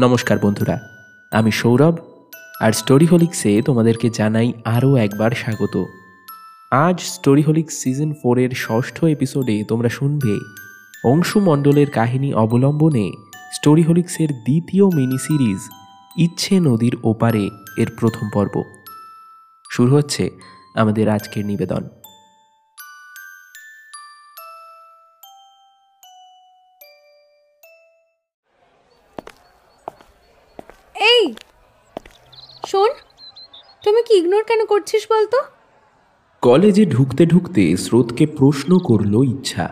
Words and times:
নমস্কার 0.00 0.38
বন্ধুরা, 0.38 0.80
আমি 1.30 1.52
সৌরভ, 1.52 1.94
আর 2.60 2.72
স্টোরি 2.72 3.06
হোলিক্সে 3.06 3.62
তোমাদেরকে 3.62 4.10
জানাই 4.10 4.52
আরও 4.64 4.96
একবার 4.96 5.30
স্বাগত। 5.30 5.84
আজ 6.70 7.00
স্টোরি 7.00 7.42
হোলিক্স 7.42 7.74
সিজন 7.74 8.14
ফোরের 8.22 8.50
ষষ্ঠ 8.50 9.04
এপিসোডে 9.04 9.64
তোমরা 9.68 9.88
শুনবে 9.88 10.34
অংশু 11.04 11.40
মণ্ডলের 11.40 11.90
কাহিনী 11.90 12.32
অবলম্বনে 12.32 13.10
স্টোরি 13.52 13.82
হোলিক্সের 13.82 14.28
দ্বিতীয় 14.28 14.84
মিনি 14.86 15.18
সিরিজ 15.18 15.60
ইচ্ছে 16.16 16.60
নদীর 16.60 16.96
ওপারে 17.04 17.44
এর 17.78 17.88
প্রথম 18.00 18.26
পর্ব। 18.34 18.62
শুরু 19.70 19.96
হচ্ছে 19.96 20.30
আমাদের 20.74 21.08
আজকের 21.08 21.44
নিবেদন। 21.46 21.88
কেন 34.50 34.62
করছিস 34.66 35.02
বলতো? 35.12 35.38
কলেজে 36.42 36.84
ঢুকতে 36.86 37.22
ঢুকতে 37.26 37.62
স্রোতকে 37.76 38.24
প্রশ্ন 38.26 38.70
করল 38.78 39.14
ইচ্ছা। 39.24 39.66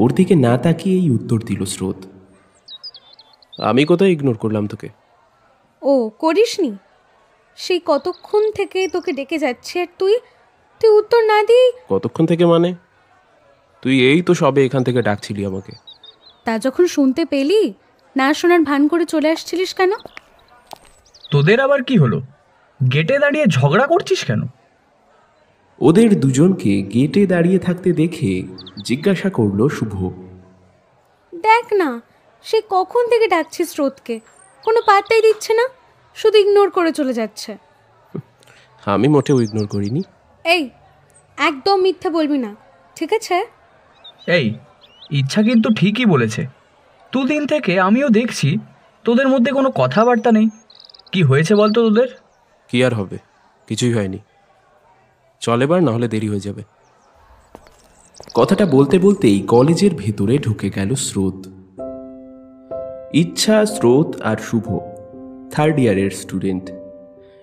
ওর 0.00 0.10
দিকে 0.12 0.34
না 0.36 0.58
তাকিয়ে 0.58 0.96
এই 0.96 1.08
উত্তর 1.10 1.38
দিল 1.40 1.64
স্রোত। 1.64 2.00
আমি 3.60 3.82
কোথায় 3.84 4.10
ইগনোর 4.10 4.36
করলাম 4.36 4.64
তোকে? 4.66 4.88
ও 5.82 5.92
করিসনি। 6.18 6.72
সেই 7.58 7.80
কতক্ষণ 7.84 8.42
থেকে 8.50 8.88
তোকে 8.88 9.10
ডেকে 9.12 9.38
যাচ্ছে 9.38 9.74
আর 9.80 9.90
তুই? 9.98 10.14
তুই 10.80 10.90
উত্তর 10.90 11.20
না 11.22 11.38
দিই 11.42 11.66
কতক্ষণ 11.88 12.24
থেকে 12.26 12.44
মানে? 12.46 12.70
তুই 13.82 13.94
এই 14.10 14.20
তো 14.22 14.32
সবে 14.34 14.60
এখান 14.64 14.82
থেকে 14.84 15.00
ডাকছিলি 15.02 15.42
আমাকে। 15.46 15.72
তা 16.44 16.52
যখন 16.58 16.84
শুনতে 16.86 17.22
পেলি 17.24 17.62
না 18.16 18.34
শোনার 18.34 18.60
ভান 18.60 18.82
করে 18.88 19.04
চলে 19.04 19.28
আসছিলিস 19.30 19.70
কেন? 19.74 19.92
তোদের 21.30 21.58
আবার 21.60 21.80
কি 21.82 21.96
হলো? 21.98 22.18
গেটে 22.92 23.18
দাঁড়িয়ে 23.18 23.46
ঝগড়া 23.46 23.86
করছিস 23.86 24.24
কেন? 24.24 24.42
ওদের 25.80 26.20
দুজনকে 26.20 26.82
গেটে 26.82 27.26
দাঁড়িয়ে 27.26 27.58
থাকতে 27.58 27.92
দেখে 27.92 28.42
জিজ্ঞাসা 28.84 29.30
করল 29.30 29.68
শুভ। 29.68 29.94
দেখ 31.34 31.72
না 31.72 32.00
সে 32.42 32.62
কখন 32.70 33.08
থেকে 33.08 33.28
ডাকছিস 33.28 33.70
স্রোতকে। 33.70 34.20
কোনো 34.64 34.80
পাত্তাই 34.86 35.22
দিচ্ছে 35.22 35.54
না 35.54 35.68
শুধু 36.14 36.38
ইগনোর 36.38 36.70
করে 36.70 36.92
চলে 36.92 37.12
যাচ্ছে। 37.12 37.56
আমি 38.86 39.08
মোটেও 39.08 39.40
ইগনোর 39.40 39.66
করিনি। 39.66 40.02
এই 40.44 40.70
একদম 41.36 41.80
মিথ্যে 41.80 42.10
বলবি 42.10 42.38
না 42.38 42.56
ঠিক 42.96 43.12
আছে? 43.12 43.46
এই 44.26 44.54
ইচ্ছা 45.10 45.42
কিন্তু 45.42 45.68
ঠিকই 45.76 46.04
বলেছে। 46.04 46.46
দুদিন 47.12 47.46
থেকে 47.46 47.80
আমিও 47.80 48.08
দেখছি 48.08 48.58
তোদের 49.04 49.28
মধ্যে 49.28 49.52
কোনো 49.52 49.70
কথাবার্তা 49.70 50.32
নেই। 50.32 50.48
কি 51.12 51.22
হয়েছে 51.22 51.54
বলতো 51.54 51.88
তোদের? 51.88 52.08
কি 52.70 52.84
আর 52.84 52.94
হবে? 52.94 53.18
কিছুই 53.66 53.92
হয়নি। 53.92 54.18
চল 55.40 55.62
এবার, 55.62 55.82
নাহলে 55.82 56.08
দেরি 56.08 56.28
হয়ে 56.28 56.40
যাবে। 56.40 56.62
কথাটা 58.34 58.66
বলতে 58.66 58.98
বলতেই 58.98 59.40
কলেজের 59.40 59.90
ভেতরে 59.94 60.38
ঢুকে 60.38 60.70
গেল 60.70 60.94
স্রোত। 60.94 61.46
ইচ্ছা, 63.12 63.66
স্রোত 63.66 64.20
আর 64.20 64.36
শুভ 64.36 64.78
থার্ড 65.50 65.78
ইয়ারের 65.78 66.10
স্টুডেন্ট 66.10 66.70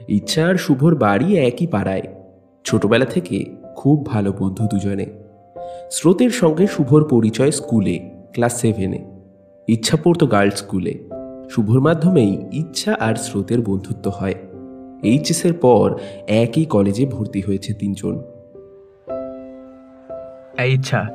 ইচ্ছা 0.07 0.47
আর 0.47 0.56
শুভর 0.56 0.96
বাড়ি 0.96 1.38
একই 1.38 1.68
পাড়ায়, 1.68 2.02
ছোটবেলা 2.66 3.06
থেকে 3.06 3.46
খুব 3.75 4.06
ভালো 4.06 4.34
বন্ধু 4.34 4.68
দুজনে। 4.68 5.06
স্রোতের 5.91 6.29
সঙ্গে 6.29 6.68
শুভর 6.68 7.03
পরিচয় 7.03 7.52
স্কুলে 7.52 8.00
ক্লাস 8.34 8.59
সেভেনে 8.59 9.00
ইচ্ছা 9.68 9.97
পড়তো 10.03 10.28
গার্লস 10.28 10.56
স্কুলে 10.56 10.94
শুভর 11.50 11.79
মাধ্যমেই 11.79 12.46
ইচ্ছা 12.52 12.94
আর 13.00 13.16
স্রোতের 13.16 13.62
বন্ধুত্ব 13.62 14.12
হয়। 14.12 14.35
এইচএসের 15.03 15.53
পর 15.53 16.00
একই 16.28 16.66
কলেজে 16.66 17.06
ভর্তি 17.06 17.41
হয়েছে 17.41 17.74
তিনজন। 17.74 18.24
এই 20.58 20.74
ইচ্ছা 20.74 21.06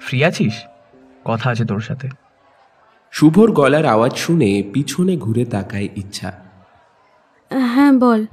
ফ্রি 0.00 0.24
আছিস? 0.24 0.52
কথা 1.24 1.50
আছে 1.50 1.64
তোর 1.64 1.80
সাথে। 1.80 2.08
শুভর 3.10 3.52
গলার 3.52 3.86
আওয়াজ 3.86 4.16
শুনে 4.16 4.62
পিছনে 4.72 5.16
ঘুরে 5.16 5.44
তাকায় 5.44 5.88
ইচ্ছা। 5.96 6.32
হ্যাঁ 7.74 7.92
বল। 7.92 8.26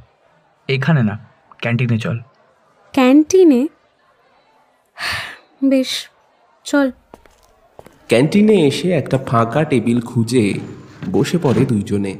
এখানে 0.67 1.03
না 1.03 1.19
ক্যান্টিনে 1.57 1.97
চল। 1.97 2.19
ক্যান্টিনে? 2.93 3.67
বেশ 5.65 6.09
চল। 6.63 6.91
ক্যান্টিনে 8.07 8.53
এসে 8.53 8.91
একটা 8.91 9.17
ফাঁকা 9.17 9.63
টেবিল 9.63 10.01
খুঁজে 10.01 10.53
বসে 11.11 11.37
পড়ে 11.43 11.65
দুইজনে। 11.65 12.15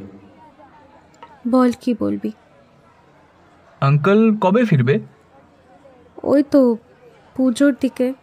বল 1.50 1.72
কি 1.81 1.96
বলবি? 2.00 2.31
আঙ্কেল 3.81 4.38
কবে 4.38 4.66
ফিরবে? 4.66 5.00
ওই 6.23 6.44
তো 6.51 6.78
পুজোর 7.35 7.75
দিকে। 7.81 8.13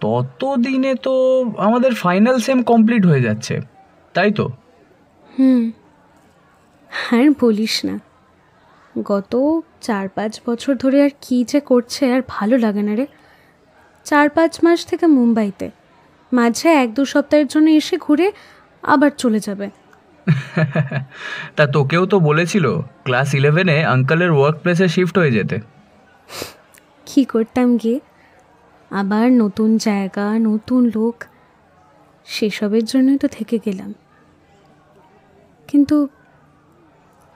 ততদিনে 0.00 0.94
তো 0.94 1.44
আমাদের 1.58 1.94
ফাইনাল 1.94 2.38
সেম 2.38 2.62
কমপ্লিট 2.62 3.06
হয়ে 3.06 3.22
যাচ্ছে 3.22 3.60
তাই 4.14 4.32
তো? 4.32 4.48
হুম। 5.38 5.70
আর 7.12 7.30
বলিস 7.40 7.84
না 7.84 7.98
গত 9.04 9.60
চার 9.80 10.08
পাঁচ 10.08 10.40
বছর 10.46 10.74
ধরে 10.74 11.04
আর 11.04 11.10
কী 11.20 11.44
যে 11.44 11.60
করছে 11.60 12.12
আর 12.12 12.22
ভালো 12.28 12.58
লাগে 12.58 12.82
না 12.82 12.94
রে। 12.94 13.06
চার 14.04 14.28
পাঁচ 14.28 14.64
মাস 14.64 14.86
থেকে 14.86 15.06
মুম্বাইতে 15.06 15.70
মাঝে 16.32 16.68
এক 16.68 16.94
দু 16.94 17.04
সপ্তাহের 17.04 17.46
জন্য 17.46 17.70
এসে 17.70 17.96
ঘুরে 17.96 18.32
আবার 18.82 19.10
চলে 19.18 19.40
যাবে। 19.40 19.70
তা 21.56 21.66
তোকেও 21.66 22.06
তো 22.06 22.20
বলেছিল 22.20 22.80
ক্লাস 23.04 23.34
ইলেভেনে 23.34 23.84
আঙ্কেলের 23.84 24.30
ওয়ার্ক 24.30 24.56
প্লেসে 24.58 24.88
শিফট 24.88 25.18
হয়ে 25.18 25.30
যেতে। 25.30 25.60
কী 27.06 27.24
করতাম 27.24 27.76
গিয়ে 27.76 28.00
আবার 28.90 29.32
নতুন 29.32 29.78
জায়গা 29.78 30.38
নতুন 30.38 30.90
লোক 30.94 31.24
সেসবের 32.24 32.84
জন্যই 32.84 33.18
তো 33.18 33.28
থেকে 33.28 33.58
গেলাম। 33.64 33.94
কিন্তু 35.68 36.08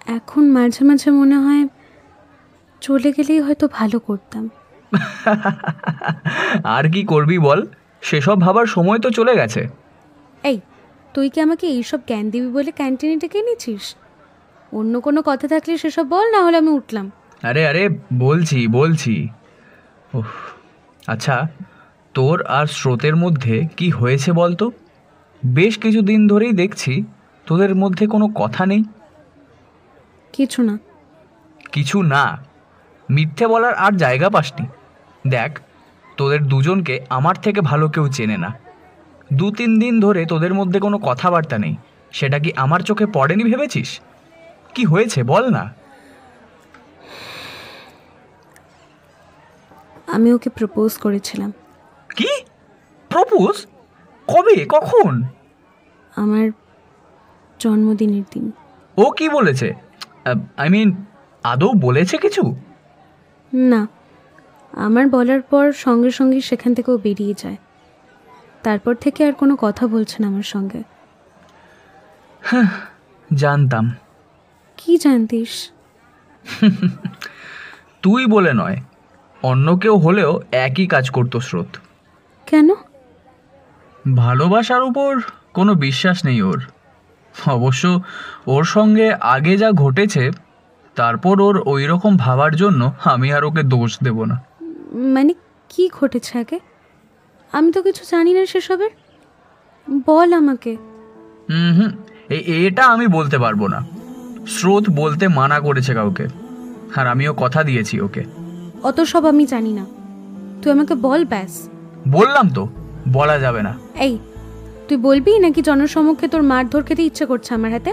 এখন 0.07 0.51
মাঝে 0.51 0.85
মাঝে 0.85 1.11
মনে 1.11 1.37
হয় 1.37 1.69
চলে 2.81 3.13
গেলেই 3.13 3.41
হয়তো 3.41 3.69
ভালো 3.69 3.99
করতাম। 3.99 4.49
আর 6.65 6.91
কি 6.91 7.05
করবি 7.05 7.39
বল? 7.39 7.67
সেসব 8.03 8.41
ভাবার 8.41 8.67
সময় 8.67 8.99
তো 8.99 9.11
চলে 9.11 9.35
গেছে। 9.37 9.69
এই 10.43 10.61
তুই 11.15 11.31
কি 11.31 11.41
আমাকে 11.41 11.67
এইসব 11.67 12.01
জ্ঞান 12.07 12.31
দিবি 12.31 12.47
বলে 12.47 12.71
ক্যান্টিনে 12.71 13.17
ডেকে 13.17 13.43
নিয়েছিস 13.43 13.97
অন্য 14.73 15.01
কোনো 15.01 15.23
কথা 15.23 15.49
থাকলে 15.49 15.79
সেসব 15.79 16.09
বল 16.09 16.31
না 16.31 16.45
হলে 16.45 16.57
আমি 16.57 16.69
উঠলাম। 16.69 17.11
আরে 17.43 17.69
আরে 17.69 17.89
বলছি 18.15 18.67
বলছি। 18.67 19.29
উফ 20.15 20.27
আচ্ছা 21.07 21.49
তোর 22.15 22.47
আর 22.47 22.67
স্রোতের 22.67 23.17
মধ্যে 23.17 23.69
কি 23.77 23.91
হয়েছে 23.91 24.33
বলতো? 24.33 24.73
বেশ 25.47 25.79
কিছু 25.79 26.03
দিন 26.03 26.27
ধরেই 26.27 26.53
দেখছি 26.53 27.05
তোদের 27.47 27.75
মধ্যে 27.75 28.07
কোনো 28.07 28.29
কথা 28.29 28.67
নেই। 28.67 28.85
কিছু 30.33 30.63
না। 30.63 30.79
কিছু 31.73 32.03
না? 32.03 32.45
মিথ্যে 33.11 33.47
বলার 33.47 33.75
আর 33.75 33.93
জায়গা 33.93 34.31
পাসনি। 34.31 34.67
দেখ 35.29 35.61
তোদের 36.17 36.45
দুজনকে 36.45 37.01
আমার 37.09 37.35
থেকে 37.35 37.61
ভালো 37.61 37.89
কেউ 37.89 38.09
চেনে 38.09 38.37
না। 38.37 38.68
দু 39.33 39.51
তিন 39.51 39.79
দিন 39.79 40.01
ধরে 40.01 40.27
তোদের 40.27 40.55
মধ্যে 40.55 40.81
কোনো 40.81 40.99
কথাবার্তা 40.99 41.59
নেই। 41.59 41.77
সেটা 42.13 42.39
কি 42.39 42.53
আমার 42.57 42.81
চোখে 42.81 43.07
পড়েনি 43.07 43.45
ভেবেছিস? 43.45 44.01
কি 44.75 44.85
হয়েছে 44.85 45.23
বল 45.23 45.49
না। 45.49 45.75
আমি 50.07 50.33
ওকে 50.33 50.51
প্রপোজ 50.51 50.99
করেছিলাম। 50.99 51.53
কি? 52.17 52.29
প্রপোজ 53.09 53.67
কবে? 54.29 54.67
কখন? 54.69 55.23
আমার 56.17 56.51
জন্মদিনের 57.59 58.23
দিন। 58.35 58.53
ও 58.97 59.11
কি 59.11 59.29
বলেছে? 59.29 59.75
আই 60.57 60.69
মিন 60.69 61.05
আদৌ 61.43 61.73
বলেছে 61.73 62.19
কিছু? 62.19 62.57
না। 63.53 63.89
আমার 64.73 65.09
বলার 65.09 65.43
পর 65.43 65.73
সঙ্গে 65.73 66.11
সঙ্গে 66.11 66.41
সেখান 66.41 66.75
থেকে 66.75 66.91
ও 66.91 66.99
বেরিয়ে 66.99 67.35
যায়। 67.39 67.57
তারপর 68.63 68.95
থেকে 68.95 69.27
আর 69.27 69.33
কোনো 69.33 69.57
কথা 69.57 69.87
বলছে 69.87 70.17
না 70.21 70.27
আমার 70.27 70.43
সঙ্গে। 70.43 70.83
জানতাম। 73.35 73.95
কি 74.77 74.97
জানতিস? 74.97 75.71
তুই 78.03 78.27
বলে 78.27 78.53
নয় 78.53 78.77
অন্য 79.43 79.77
কেউ 79.77 79.97
হলেও 79.97 80.41
একই 80.53 80.87
কাজ 80.87 81.11
করতো 81.11 81.41
স্রোত। 81.41 81.77
কেন? 82.47 82.69
ভালোবাসার 84.17 84.83
উপর 84.83 85.21
কোনো 85.55 85.75
বিশ্বাস 85.75 86.25
নেই 86.25 86.43
ওর। 86.43 86.61
অবশ্য 87.47 88.01
ওর 88.47 88.65
সঙ্গে 88.65 89.13
আগে 89.13 89.57
যা 89.57 89.71
ঘটেছে 89.71 90.31
তারপর 90.95 91.41
ওর 91.41 91.63
ওই 91.67 91.87
রকম 91.87 92.17
ভাবার 92.17 92.57
জন্য 92.57 92.93
আমি 93.05 93.33
আর 93.33 93.45
ওকে 93.45 93.63
দোষ 93.63 93.99
দেব 94.03 94.25
না। 94.25 94.43
মানে 94.93 95.35
কি 95.69 95.89
ঘটেছে 95.93 96.39
আগে? 96.39 96.59
আমি 97.53 97.73
তো 97.73 97.83
কিছু 97.83 98.03
জানি 98.11 98.33
না 98.35 98.47
সেসবের। 98.47 98.91
বল 100.07 100.33
আমাকে। 100.33 100.73
হুম 101.51 101.91
এটা 102.69 102.83
আমি 102.87 103.07
বলতে 103.07 103.39
পারব 103.39 103.67
না। 103.67 103.81
স্রোত 104.47 104.85
বলতে 104.91 105.29
মানা 105.29 105.61
করেছে 105.61 105.95
কাউকে 105.95 106.27
আর 106.97 107.07
আমিও 107.07 107.33
কথা 107.35 107.61
দিয়েছি 107.63 108.01
ওকে। 108.01 108.23
অত 108.83 109.01
সব 109.01 109.23
আমি 109.27 109.47
জানি 109.47 109.73
না। 109.73 109.85
তুই 110.63 110.73
আমাকে 110.73 110.95
বল 110.95 111.25
ব্যাস। 111.25 111.53
বললাম 112.09 112.47
তো 112.55 112.63
বলা 113.09 113.39
যাবে 113.39 113.63
না। 113.63 113.73
এই 113.99 114.19
তুই 114.89 114.97
বলবি 114.97 115.39
নাকি 115.39 115.61
জনসমক্ষে 115.63 116.29
তোর 116.29 116.43
মারধর 116.43 116.83
খেতে 116.83 117.03
ইচ্ছে 117.03 117.25
করছে 117.27 117.55
আমার 117.55 117.73
হাতে? 117.73 117.93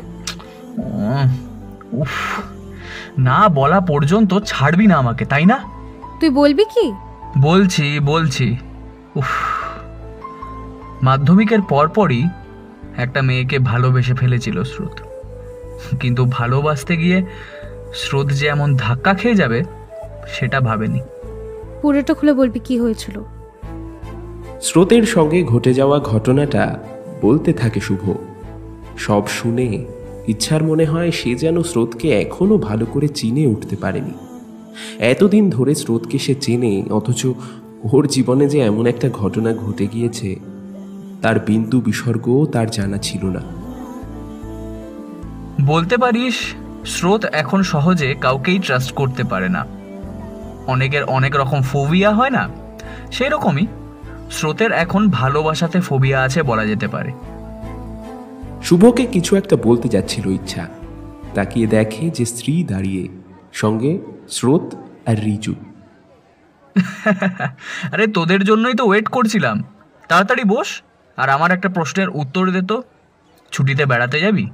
উফ 2.01 2.13
না 3.17 3.39
বলা 3.49 3.79
পর্যন্ত 3.79 4.31
ছাড়বি 4.45 4.87
না 4.87 4.95
আমাকে 4.95 5.23
তাই 5.25 5.45
না? 5.45 5.57
তুই 6.19 6.29
বলবি 6.29 6.65
কি? 6.75 6.85
বলছি 7.37 7.85
বলছি। 8.11 8.57
উফ। 9.15 9.27
মাধ্যমিকের 11.03 11.61
পরপরই 11.61 12.23
একটা 12.97 13.21
মেয়েকে 13.21 13.59
ভালোবেসে 13.59 14.13
ফেলেছিল 14.13 14.63
স্রোত। 14.63 15.01
কিন্তু 15.97 16.25
ভালোবাসতে 16.25 16.97
গিয়ে 16.97 17.23
স্রোত 17.93 18.27
যে 18.27 18.47
এমন 18.47 18.75
ধাক্কা 18.75 19.13
খেয়ে 19.13 19.35
যাবে 19.35 19.63
সেটা 20.27 20.59
ভাবেনি। 20.59 20.99
পুরোটা 21.81 22.13
খুলে 22.13 22.33
বলবি 22.33 22.59
কি 22.59 22.79
হয়েছিল? 22.79 23.21
স্রোতের 24.61 25.03
সঙ্গে 25.03 25.43
ঘটে 25.43 25.73
যাওয়া 25.73 25.99
ঘটনাটা 25.99 26.79
বলতে 27.21 27.53
থাকে 27.53 27.79
শুভ। 27.79 28.13
সব 28.97 29.27
শুনে 29.27 29.85
ইচ্ছার 30.27 30.63
মনে 30.63 30.85
হয় 30.85 31.11
সে 31.11 31.35
যেন 31.35 31.63
স্রোতকে 31.63 32.21
এখনও 32.21 32.57
ভালো 32.57 32.85
করে 32.85 33.07
চিনে 33.07 33.47
উঠতে 33.47 33.75
পারেনি। 33.75 34.13
এতদিন 34.99 35.49
ধরে 35.49 35.75
স্রোতকে 35.75 36.19
সে 36.19 36.35
চেনে 36.35 36.83
অথচ 36.89 37.25
ওর 37.91 38.07
জীবনে 38.07 38.49
যে 38.49 38.59
এমন 38.59 38.85
একটা 38.85 39.09
ঘটনা 39.09 39.53
ঘটে 39.53 39.87
গিয়েছে 39.87 40.35
তার 41.21 41.39
বিন্দু 41.39 41.81
বিসর্গও 41.81 42.45
তার 42.45 42.69
জানা 42.69 42.97
ছিল 42.97 43.25
না। 43.25 43.39
বলতে 45.65 45.97
পারিস 45.97 46.35
স্রোত 46.85 47.25
এখন 47.25 47.61
সহজে 47.61 48.15
কাউকেই 48.21 48.59
ট্রাস্ট 48.59 48.91
করতে 48.91 49.23
পারে 49.23 49.49
না। 49.49 49.65
অনেকের 50.67 51.03
অনেক 51.03 51.35
রকম 51.35 51.61
ফোবিয়া 51.61 52.15
হয় 52.15 52.29
না? 52.29 52.49
সেই 53.11 53.29
রকমই 53.29 53.67
স্রোতের 54.31 54.71
এখন 54.71 55.09
ভালোবাসাতে 55.09 55.81
ফোবিয়া 55.81 56.21
আছে 56.21 56.43
বলা 56.43 56.65
যেতে 56.65 56.87
পারে। 56.87 57.11
শুভকে 58.63 59.05
কিছু 59.05 59.35
একটা 59.35 59.55
বলতে 59.55 59.89
যাচ্ছিল 59.89 60.27
ইচ্ছা। 60.27 60.67
তাকিয়ে 61.33 61.67
দেখে 61.67 62.09
যে 62.09 62.25
স্ত্রী 62.25 62.63
দাঁড়িয়ে 62.63 63.07
সঙ্গে 63.53 63.99
স্রোত 64.29 64.75
আর 65.05 65.23
রিজু। 65.23 65.55
আরে 67.91 68.07
তোদের 68.07 68.43
জন্যই 68.43 68.73
তো 68.73 68.85
ওয়েট 68.85 69.07
করছিলাম। 69.07 69.63
তাড়াতাড়ি 70.07 70.43
বস 70.43 70.81
আর 71.17 71.29
আমার 71.29 71.51
একটা 71.51 71.69
প্রশ্নের 71.69 72.09
উত্তর 72.09 72.51
দে 72.51 72.61
তো। 72.61 72.83
ছুটিতে 73.51 73.85
বেড়াতে 73.85 74.19
যাবি? 74.19 74.49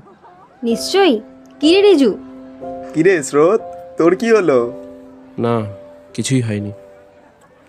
নিশ্চয়ই। 0.64 1.22
কিরে 1.60 1.82
রিজু? 1.82 2.18
কিরে 2.94 3.24
স্রোত 3.24 3.62
তোর 3.98 4.16
কি 4.16 4.32
হলো? 4.32 4.74
না 5.40 5.62
কিছুই 6.14 6.42
হয়নি। 6.42 6.72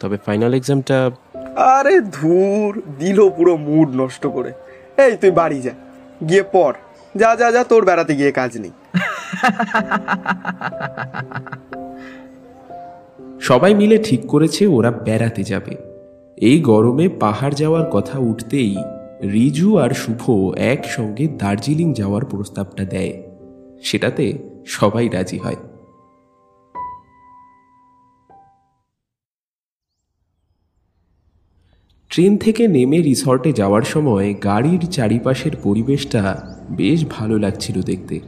তবে 0.00 0.19
ফাইনাল 0.26 0.55
এক্সামটা 0.55 1.10
আরে 1.56 2.00
ধুর 2.00 2.82
দিল 2.98 3.31
পুরো 3.31 3.56
মুড 3.56 3.90
নষ্ট 3.90 4.26
করে। 4.26 4.52
এই 4.96 5.16
তুই 5.16 5.31
বাড়ি 5.31 5.62
যা 5.62 5.70
গিয়ে 6.28 6.44
পড়। 6.52 6.75
যা 7.16 7.37
যা 7.37 7.52
যা 7.52 7.64
তোর 7.64 7.84
বেড়াতে 7.84 8.16
গিয়ে 8.16 8.32
কাজ 8.32 8.58
নেই। 8.58 8.70
সবাই 13.43 13.75
মিলে 13.75 13.99
ঠিক 13.99 14.27
করেছে 14.27 14.67
ওরা 14.67 14.91
বেড়াতে 14.91 15.43
যাবে। 15.43 15.77
এই 16.37 16.61
গরমে 16.61 17.09
পাহাড় 17.09 17.55
যাওয়ার 17.55 17.91
কথা 17.91 18.19
উঠতেই 18.19 18.77
রিজু 19.23 19.79
আর 19.79 19.91
শুভ 19.91 20.55
একসঙ্গে 20.56 21.29
দার্জিলিং 21.29 21.94
যাওয়ার 21.94 22.25
প্রস্তাবটা 22.25 22.85
দেয়। 22.85 23.23
সেটাতে 23.83 24.39
সবাই 24.67 25.09
রাজি 25.09 25.39
হয়। 25.39 25.56
ট্রেন 32.11 32.37
থেকে 32.37 32.69
নেমে 32.69 33.03
রিসর্টে 33.03 33.53
যাওয়ার 33.53 33.83
সময় 33.83 34.35
গাড়ির 34.44 34.81
চারিপাশের 34.91 35.53
পরিবেশটা 35.62 36.23
বেশ 36.71 37.05
ভালো 37.11 37.39
লাগছিল 37.39 37.83
দেখতে। 37.83 38.21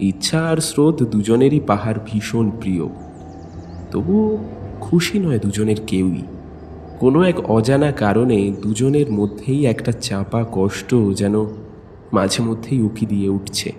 ইচ্ছা 0.00 0.40
আর 0.46 0.56
স্রোত 0.56 1.02
দুজনেরই 1.02 1.60
পাহাড় 1.60 1.98
ভীষণ 2.06 2.50
প্রিয়। 2.50 3.11
তবু 3.92 4.16
খুশি 4.80 5.18
নয় 5.18 5.38
দুজনের 5.38 5.80
কেউই। 5.86 6.22
কোনো 7.00 7.22
এক 7.22 7.50
অজানা 7.50 7.92
কারণে 7.92 8.38
দুজনের 8.62 9.12
মধ্যেই 9.12 9.66
একটা 9.66 9.92
চাপা 9.92 10.44
কষ্ট 10.52 10.94
যেন 11.14 11.34
মাঝে 12.12 12.42
মধ্যেই 12.42 12.80
উকি 12.82 13.06
দিয়ে 13.06 13.28
উঠছে। 13.28 13.72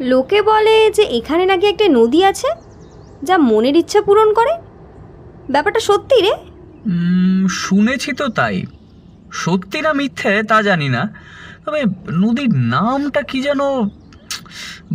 লোকে 0.00 0.42
বলে 0.42 0.90
যে 0.90 1.02
এখানে 1.02 1.46
নাকি 1.46 1.66
একটা 1.66 1.86
নদী 1.88 2.24
আছে 2.24 2.48
যা 3.22 3.38
মনের 3.38 3.76
ইচ্ছা 3.76 4.00
পূরণ 4.02 4.34
করে। 4.34 4.52
ব্যাপারটা 5.50 5.80
সত্যি 5.80 6.22
রে? 6.22 6.32
শুনেছি 7.48 8.12
তো 8.12 8.28
তাই। 8.28 8.62
সত্যি 9.32 9.80
না 9.80 9.92
মিথ্যে 9.92 10.42
তা 10.42 10.62
জানি 10.62 10.88
না। 10.88 11.02
তবে 11.66 11.84
নদীর 12.12 12.52
নামটা 12.54 13.22
কি 13.22 13.42
যেন 13.42 13.60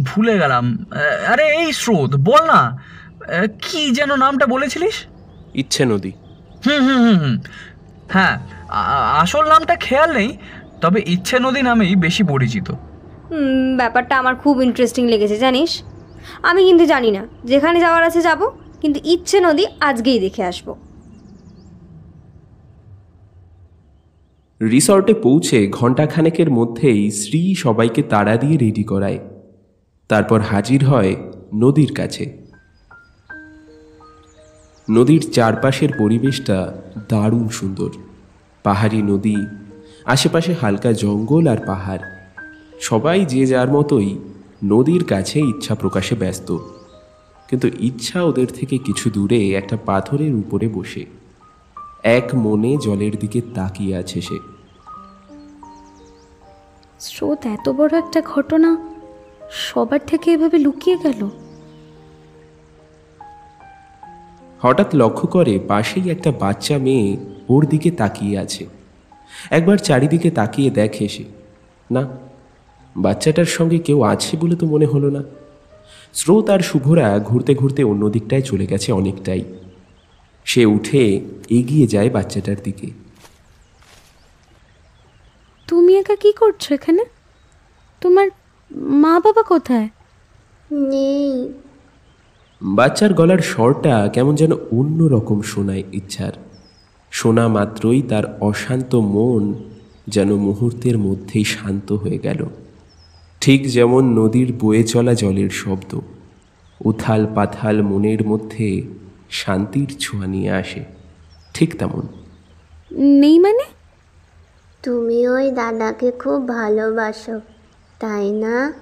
ভুলে 0.03 0.39
গেলাম। 0.39 0.85
আরে 1.27 1.45
এই 1.55 1.73
স্রোত 1.73 2.15
বল 2.15 2.43
না। 2.47 2.61
কি 3.61 3.91
যেন 3.91 4.15
নামটা 4.15 4.45
বলেছিলিস? 4.45 5.05
ইচ্ছে 5.55 5.85
নদী। 5.85 6.11
হুম 6.65 6.81
হুম 6.87 6.99
হুম 7.05 7.17
হুম। 7.19 7.37
হ্যাঁ 8.09 8.39
আসল 9.13 9.47
নামটা 9.49 9.75
খেয়াল 9.75 10.13
নেই 10.13 10.37
তবে 10.81 11.01
ইচ্ছে 11.05 11.39
নদী 11.39 11.61
নামেই 11.61 11.95
বেশি 11.95 12.23
পরিচিত। 12.23 12.71
হুম, 13.29 13.77
ব্যাপারটা 13.77 14.17
আমার 14.17 14.35
খুব 14.35 14.61
ইন্টারেস্টিং 14.61 15.07
লেগেছে 15.07 15.37
জানিস? 15.37 15.83
আমি 16.41 16.63
কিন্তু 16.65 16.85
জানি 16.85 17.11
না 17.11 17.27
যেখানে 17.43 17.79
যাওয়ার 17.79 18.03
আছে 18.03 18.21
যাব 18.21 18.49
কিন্তু 18.81 18.99
ইচ্ছে 19.03 19.39
নদী 19.39 19.65
আজকেই 19.79 20.19
দেখে 20.19 20.43
আসব। 20.43 20.75
রিসর্টে 24.71 25.13
পৌঁছে 25.13 25.67
ঘণ্টাখানেকের 25.67 26.51
মধ্যেই 26.51 27.11
শ্রী 27.11 27.55
সবাইকে 27.55 28.01
তাড়া 28.01 28.37
দিয়ে 28.37 28.57
রেডি 28.57 28.83
করায়। 28.83 29.19
তারপর 30.07 30.41
হাজির 30.41 30.85
হয় 30.85 31.15
নদীর 31.53 31.93
কাছে। 31.93 32.40
নদীর 34.89 35.31
চারপাশের 35.31 35.89
পরিবেশটা 35.97 36.81
দারুণ 37.09 37.47
সুন্দর। 37.47 37.89
পাহাড়ি 38.63 39.01
নদী, 39.01 39.35
আশেপাশে 40.05 40.55
হালকা 40.61 40.93
জঙ্গল 40.93 41.47
আর 41.47 41.57
পাহাড়। 41.67 41.99
সবাই 42.81 43.25
যে 43.25 43.45
যার 43.45 43.71
মতোই 43.71 44.17
নদীর 44.63 45.03
কাছে 45.03 45.39
ইচ্ছা 45.39 45.75
প্রকাশে 45.75 46.15
ব্যস্ত। 46.15 46.57
কিন্তু 47.49 47.69
ইচ্ছা 47.79 48.23
ওদের 48.23 48.47
থেকে 48.47 48.77
কিছু 48.77 49.09
দূরে 49.09 49.53
একটা 49.53 49.77
পাথরের 49.85 50.35
উপরে 50.35 50.67
বসে। 50.67 51.05
এক 52.03 52.29
মনে 52.33 52.77
জলের 52.77 53.15
দিকে 53.19 53.41
তাকিয়ে 53.55 53.95
আছে 53.95 54.21
সে। 54.21 54.39
স্রোত 56.99 57.45
এত 57.45 57.69
বড় 57.69 57.97
একটা 57.97 58.21
ঘটনা, 58.21 58.77
সবার 59.51 59.99
থেকে 60.07 60.31
এভাবে 60.31 60.57
লুকিয়ে 60.57 60.97
গেল? 61.03 61.29
হঠাৎ 64.61 64.95
লক্ষ্য 64.95 65.27
করে 65.27 65.59
পাশেই 65.67 66.09
একটা 66.09 66.31
বাচ্চা 66.31 66.77
মেয়ে 66.77 67.17
ওর 67.49 67.65
দিকে 67.65 67.91
তাকিয়ে 67.91 68.37
আছে। 68.37 68.65
একবার 69.49 69.77
চারিদিকে 69.77 70.31
তাকিয়ে 70.31 70.69
দেখে 70.69 71.07
সে। 71.07 71.23
না 71.91 72.07
বাচ্চাটার 72.97 73.45
সঙ্গে 73.45 73.77
কেউ 73.77 74.01
আছে 74.01 74.37
বলে 74.37 74.55
তো 74.55 74.65
মনে 74.65 74.85
হলো 74.85 75.09
না। 75.09 75.23
স্রোত 76.13 76.49
আর 76.49 76.59
শুভরা 76.59 77.19
ঘুরতে 77.19 77.55
ঘুরতে 77.55 77.83
অন্য 77.83 78.09
দিকটায় 78.09 78.41
চলে 78.41 78.65
গেছে 78.67 78.91
অনেকটাই। 78.91 79.43
সে 80.45 80.65
উঠে 80.65 81.21
এগিয়ে 81.49 81.87
যায় 81.87 82.09
বাচ্চাটার 82.09 82.55
দিকে। 82.63 82.87
তুমি 85.67 85.97
একা 85.97 86.15
কি 86.15 86.31
করছ 86.31 86.71
এখানে? 86.71 87.03
তোমার 88.01 88.27
মা 88.75 89.19
বাবা 89.19 89.43
কোথায়? 89.43 89.89
নেই। 90.71 91.53
বাচ্চার 92.63 93.13
গলার 93.13 93.39
স্বরটা 93.39 94.09
কেমন 94.13 94.35
যেন 94.35 94.51
অন্য 94.53 95.03
রকম 95.03 95.41
শোনায় 95.41 95.83
ইচ্ছার। 95.93 96.31
শোনা 97.11 97.47
মাত্রই 97.47 98.01
তার 98.01 98.37
অশান্ত 98.41 98.95
মন 98.95 99.53
যেন 100.07 100.35
মুহূর্তের 100.35 100.97
মধ্যেই 100.97 101.43
শান্ত 101.43 101.91
হয়ে 101.91 102.17
গেল। 102.17 102.45
ঠিক 103.41 103.67
যেমন 103.67 104.19
নদীর 104.19 104.53
বয়ে 104.59 104.83
চলা 104.83 105.13
জলের 105.13 105.49
শব্দ 105.49 105.99
উথাল 106.85 107.27
পাথাল 107.35 107.81
মনের 107.81 108.27
মধ্যে 108.27 108.81
শান্তির 109.29 109.95
ছোঁয়া 109.99 110.27
নিয়ে 110.27 110.51
আসে। 110.51 110.83
ঠিক 111.53 111.79
তেমন। 111.79 112.01
নেই 112.99 113.39
মানে? 113.39 113.63
তুমি 114.83 115.27
ওই 115.27 115.51
দাদাকে 115.51 116.11
খুব 116.11 116.47
ভালোবাসো 116.47 117.41
তাই 117.99 118.31
না? 118.31 118.73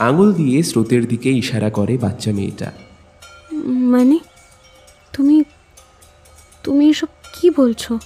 আঙুল 0.00 0.32
দিয়ে 0.32 0.62
স্রোতের 0.62 1.08
দিকে 1.08 1.30
ইশারা 1.30 1.70
করে 1.70 1.98
বাচ্চা 1.98 2.32
মেয়েটা। 2.32 2.72
মানে? 3.66 4.18
তুমি 5.12 5.44
তুমি 6.64 6.90
এসব 6.90 7.06
কি 7.32 7.50
বলছো? 7.50 7.98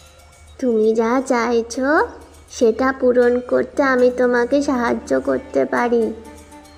তুমি 0.58 0.94
যা 0.94 1.22
চাইছো 1.26 2.08
সেটা 2.50 2.92
পূরণ 2.92 3.40
করতে 3.40 3.82
আমি 3.82 4.10
তোমাকে 4.16 4.62
সাহায্য 4.62 5.20
করতে 5.20 5.64
পারি। 5.64 6.12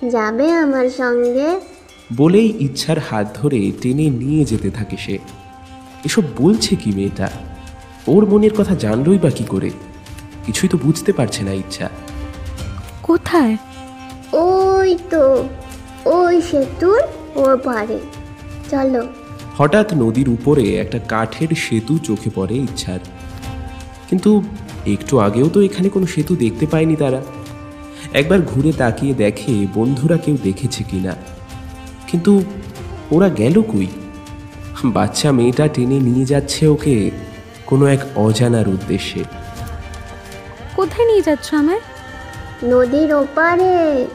যাবে 0.09 0.51
আমার 0.51 0.89
সঙ্গে? 0.89 1.59
বলেই 2.15 2.53
ইচ্ছার 2.59 2.99
হাত 2.99 3.27
ধরে 3.33 3.71
টেনে 3.81 4.09
নিয়ে 4.09 4.45
যেতে 4.45 4.69
থাকে 4.69 4.97
সে। 4.97 5.17
এসব 6.05 6.23
বলছে 6.37 6.75
কি 6.75 6.91
মেয়েটা? 6.91 7.29
ওর 8.07 8.25
মনের 8.25 8.53
কথা 8.53 8.75
জানলই 8.75 9.17
বা 9.17 9.29
কি 9.29 9.43
করে? 9.43 9.69
কিছুই 10.45 10.69
তো 10.69 10.77
বুঝতে 10.77 11.13
পারছে 11.13 11.43
না 11.43 11.51
ইচ্ছা। 11.51 11.89
কোথায়? 13.03 13.57
ওই 14.33 14.97
তো 15.09 15.47
ওই 16.05 16.41
সেতুর 16.41 17.01
ওর 17.35 17.57
পারে 17.57 17.99
চলো। 18.71 19.07
হঠাৎ 19.57 19.93
নদীর 19.93 20.29
উপরে 20.29 20.75
একটা 20.75 20.99
কাঠের 20.99 21.47
সেতু 21.55 21.97
চোখে 21.97 22.29
পড়ে 22.35 22.55
ইচ্ছার। 22.55 22.99
কিন্তু 24.09 24.43
একটু 24.85 25.19
আগেও 25.19 25.49
তো 25.49 25.61
এখানে 25.61 25.89
কোনো 25.89 26.07
সেতু 26.07 26.35
দেখতে 26.35 26.65
পায়নি 26.65 26.95
তারা। 26.95 27.21
একবার 28.13 28.41
ঘুরে 28.41 28.71
তাকিয়ে 28.71 29.13
দেখে 29.13 29.67
বন্ধুরা 29.73 30.17
কেউ 30.17 30.37
দেখেছে 30.43 30.83
কিনা। 30.83 31.15
কিন্তু 32.07 32.43
ওরা 33.11 33.29
গেল 33.29 33.61
কই? 33.61 33.87
বাচ্চা 34.85 35.31
মেয়েটা 35.31 35.67
টেনে 35.67 35.99
নিয়ে 35.99 36.25
যাচ্ছে 36.25 36.67
ওকে 36.67 37.11
কোনো 37.65 37.85
এক 37.85 37.99
অজানার 38.15 38.67
উদ্দেশ্যে। 38.67 39.23
কোথায় 40.75 41.05
নিয়ে 41.05 41.21
যাচ্ছ 41.21 41.53
আমায়? 41.53 41.79
নদীর 42.63 43.13
ওপারে। 43.13 44.07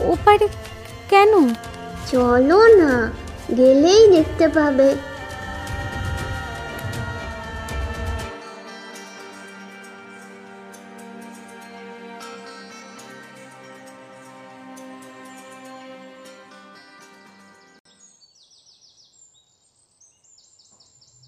ওপারে 0.00 0.48
কেন? 1.08 1.54
চলো 2.06 2.66
না 2.66 3.12
গেলেই 3.56 4.08
দেখতে 4.08 4.48
পাবে। 4.48 4.94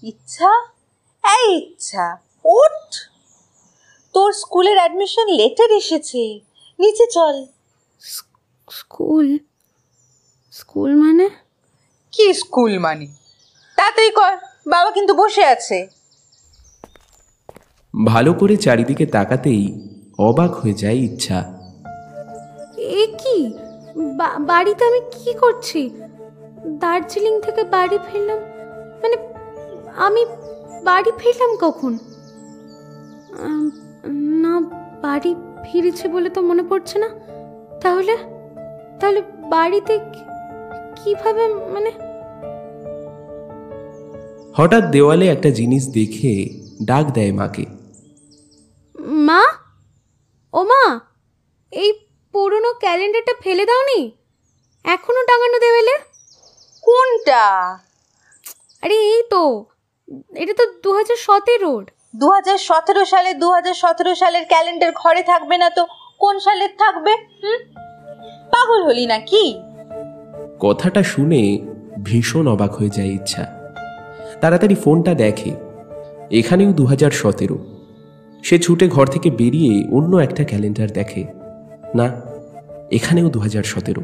ইচ্ছা? 0.03 0.51
এই 1.23 1.57
ইচ্ছা 1.57 2.17
ওঠ। 2.45 2.95
তোর 4.13 4.33
স্কুলের 4.33 4.77
অ্যাডমিশন 4.77 5.27
লেটার 5.27 5.71
এসেছে। 5.71 6.46
নিচে 6.79 7.05
চল। 7.11 7.45
স্কুল। 8.69 9.37
স্কুল 10.51 10.95
মানে? 10.95 11.29
কি 12.11 12.33
স্কুল 12.33 12.79
মানে? 12.79 13.07
তাড়াতাড়ি 13.75 14.09
কর 14.09 14.35
বাবা 14.69 14.91
কিন্তু 14.91 15.13
বসে 15.13 15.45
আছে। 15.45 15.87
ভালো 18.05 18.33
করে 18.33 18.57
চারিদিকে 18.57 19.05
তাকাতেই 19.05 19.89
অবাক 20.19 20.51
হয়ে 20.51 20.73
যায় 20.73 20.95
ইচ্ছা। 20.95 21.53
এ 22.77 23.07
কি? 23.17 23.53
বা- 24.17 24.39
বাড়িতে 24.39 24.85
আমি 24.85 24.99
কি 24.99 25.33
করছি? 25.33 25.89
দার্জিলিং 26.65 27.41
থেকে 27.41 27.63
বাড়ি 27.63 27.99
ফিরলাম। 28.11 28.37
মানে 29.01 29.15
আমি 29.95 30.25
বাড়ি 30.83 31.11
ফিরলাম 31.17 31.57
কখন? 31.57 31.97
না 34.13 34.59
বাড়ি 35.01 35.35
ফিরেছি 35.67 36.07
বলে 36.07 36.29
তো 36.29 36.41
মনে 36.41 36.63
পড়ছে 36.63 36.99
না। 36.99 37.09
তাহলে 37.81 38.17
তাহলে 38.99 39.21
বাড়িতে 39.49 39.99
কীভাবে 40.95 41.47
মানে? 41.47 41.91
হঠাৎ 44.57 44.83
দেওয়ালে 44.83 45.27
একটা 45.27 45.49
জিনিস 45.49 45.87
দেখে 45.87 46.33
ডাক 46.85 47.05
দেয় 47.05 47.31
মাকে। 47.31 47.65
মা? 49.27 49.43
ও 50.53 50.63
মা 50.63 50.99
এই 51.71 51.93
পুরনো 52.33 52.73
ক্যালেন্ডারটা 52.73 53.33
ফেলে 53.39 53.65
দাওনি? 53.65 54.11
এখনও 54.83 55.23
টাঙানো 55.23 55.59
দেওয়ালে? 55.59 55.95
কোনটা? 56.81 57.43
আরে 58.81 58.95
এই 58.95 59.23
তো 59.29 59.65
এটা 60.35 60.53
তো 60.53 60.65
দু 60.83 60.93
হাজার 60.93 61.15
সতেরোর। 61.15 61.85
দু 62.15 62.29
সালে 63.05 63.33
দু 63.33 63.49
সালের 64.15 64.45
ক্যালেন্ডার 64.45 64.91
ঘরে 64.91 65.21
থাকবে 65.21 65.57
না 65.57 65.69
তো? 65.69 65.85
কোন 66.19 66.39
সালের 66.39 66.69
থাকবে? 66.77 67.13
পাগল 68.51 68.83
হলি 68.83 69.05
নাকি? 69.05 69.61
কথাটা 70.59 71.03
শুনে 71.03 71.59
ভীষণ 72.03 72.47
অবাক 72.47 72.75
হয়ে 72.75 72.89
যায় 72.89 73.07
ইচ্ছা। 73.07 73.43
তাড়াতাড়ি 74.41 74.75
ফোনটা 74.75 75.13
দেখে। 75.13 75.51
এখানেও 76.31 76.73
দু 76.73 76.85
হাজার 76.85 77.11
সতেরো। 77.11 77.57
সে 78.43 78.59
ছুটে 78.59 78.87
ঘর 78.87 79.07
থেকে 79.07 79.29
বেরিয়ে 79.29 79.87
অন্য 79.91 80.17
একটা 80.17 80.43
ক্যালেন্ডার 80.43 80.91
দেখে। 80.91 81.23
না, 81.95 82.21
এখানেও 82.91 83.29
দু 83.29 83.39
হাজার 83.39 83.63
সতেরো। 83.63 84.01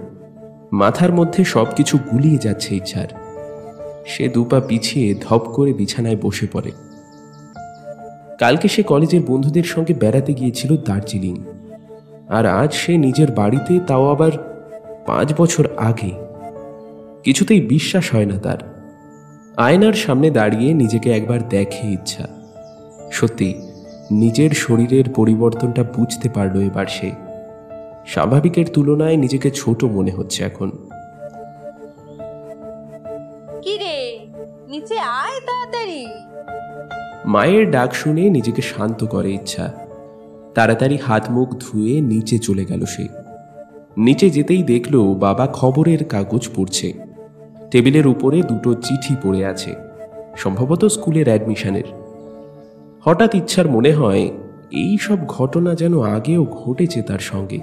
মাথার 0.72 1.14
মধ্যে 1.14 1.44
সব 1.44 1.66
কিছু 1.76 1.98
গুলিয়ে 1.98 2.38
যাচ্ছে 2.38 2.76
ইচ্ছার। 2.76 3.08
সে 4.06 4.28
দুপা 4.28 4.60
পিছিয়ে 4.60 5.16
ধপ 5.16 5.44
করে 5.56 5.74
বিছানায় 5.74 6.16
বসে 6.16 6.48
পড়ে। 6.54 6.72
কালকে 8.40 8.68
সে 8.68 8.84
কলেজের 8.84 9.22
বন্ধুদের 9.28 9.64
সঙ্গে 9.64 9.94
বেড়াতে 9.94 10.34
গিয়েছিল 10.34 10.78
দার্জিলিং। 10.78 11.44
আর 12.30 12.46
আজ 12.46 12.74
সে 12.74 12.98
নিজের 12.98 13.32
বাড়িতে, 13.32 13.80
তাও 13.88 14.12
আবার 14.12 14.32
পাঁচ 15.06 15.34
বছর 15.38 15.68
আগে। 15.78 16.12
কিছুতেই 17.24 17.62
বিশ্বাস 17.62 18.16
হয় 18.16 18.26
না 18.26 18.40
তার। 18.40 18.58
আয়নার 19.58 19.94
সামনে 19.94 20.30
দাঁড়িয়ে 20.30 20.74
নিজেকে 20.74 21.12
একবার 21.12 21.50
দেখে 21.50 21.88
ইচ্ছা। 21.88 22.28
সত্যি, 23.12 23.54
নিজের 24.12 24.50
শরীরের 24.52 25.04
পরিবর্তনটা 25.16 25.84
বুঝতে 25.84 26.30
পারল 26.30 26.60
এবার 26.60 26.86
সে। 26.86 27.12
স্বাভাবিকের 28.08 28.66
তুলনায় 28.74 29.18
নিজেকে 29.18 29.52
ছোট 29.52 29.84
মনে 29.84 30.12
হচ্ছে 30.12 30.44
এখন। 30.44 30.72
কি 33.62 33.78
রে 33.78 34.20
নিচে 34.68 35.00
আয় 35.00 35.40
তাড়াতাড়ি। 35.40 36.08
মায়ের 37.26 37.72
ডাক 37.72 37.94
শুনে 37.94 38.30
নিজেকে 38.30 38.62
শান্ত 38.62 39.06
করে 39.06 39.34
ইচ্ছা। 39.34 39.74
তাড়াতাড়ি 40.56 40.98
হাত 40.98 41.32
মুখ 41.32 41.56
ধুয়ে 41.60 42.02
নিচে 42.02 42.40
চলে 42.40 42.66
গেল 42.66 42.86
সে। 42.86 43.08
নিচে 43.98 44.30
যেতেই 44.30 44.64
দেখল 44.64 45.14
বাবা 45.14 45.48
খবরের 45.48 46.04
কাগজ 46.04 46.50
পড়ছে। 46.56 46.94
টেবিলের 47.72 48.08
উপরে 48.08 48.42
দুটো 48.42 48.74
চিঠি 48.74 49.16
পড়ে 49.24 49.46
আছে, 49.46 49.74
সম্ভবত 50.38 50.86
স্কুলের 50.86 51.28
অ্যাডমিশনের। 51.28 51.84
হঠাৎ 53.06 53.36
ইচ্ছার 53.36 53.68
মনে 53.70 53.92
হয়, 53.92 54.30
এই 54.72 54.98
সব 54.98 55.18
ঘটনা 55.28 55.76
যেন 55.76 56.02
আগেও 56.02 56.46
ঘটেছে 56.46 57.02
তার 57.02 57.20
সঙ্গে। 57.20 57.60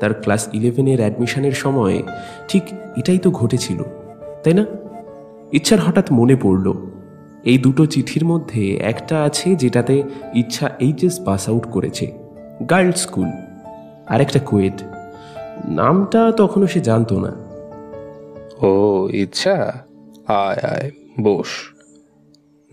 তার 0.00 0.14
ক্লাস 0.14 0.48
ইলেভেনের 0.52 1.00
অ্যাডমিশনের 1.00 1.52
সময় 1.52 2.02
ঠিক 2.48 2.62
এটাই 2.96 3.18
তো 3.18 3.30
ঘটেছিল, 3.30 3.82
তাই 4.44 4.54
না? 4.54 4.64
ইচ্ছার 5.52 5.80
হঠাৎ 5.80 6.12
মনে 6.12 6.36
পড়ল 6.42 6.72
এই 7.46 7.58
দুটো 7.58 7.86
চিঠির 7.86 8.24
মধ্যে 8.24 8.76
একটা 8.76 9.22
আছে 9.22 9.56
যেটাতে 9.56 10.02
ইচ্ছা 10.34 10.70
এইচএস 10.80 11.20
পাস 11.24 11.48
আউট 11.48 11.66
করেছে 11.66 12.12
গার্লস 12.70 12.96
স্কুল 12.96 13.28
আর 14.06 14.20
একটা 14.20 14.38
কোয়েট 14.38 14.82
নামটা 15.68 16.32
তখনও 16.32 16.66
সে 16.66 16.80
জানতো 16.80 17.20
না। 17.20 17.32
ও 18.66 19.08
ইচ্ছা? 19.12 19.84
আয় 20.26 20.56
আয় 20.56 20.90
বস। 21.20 21.46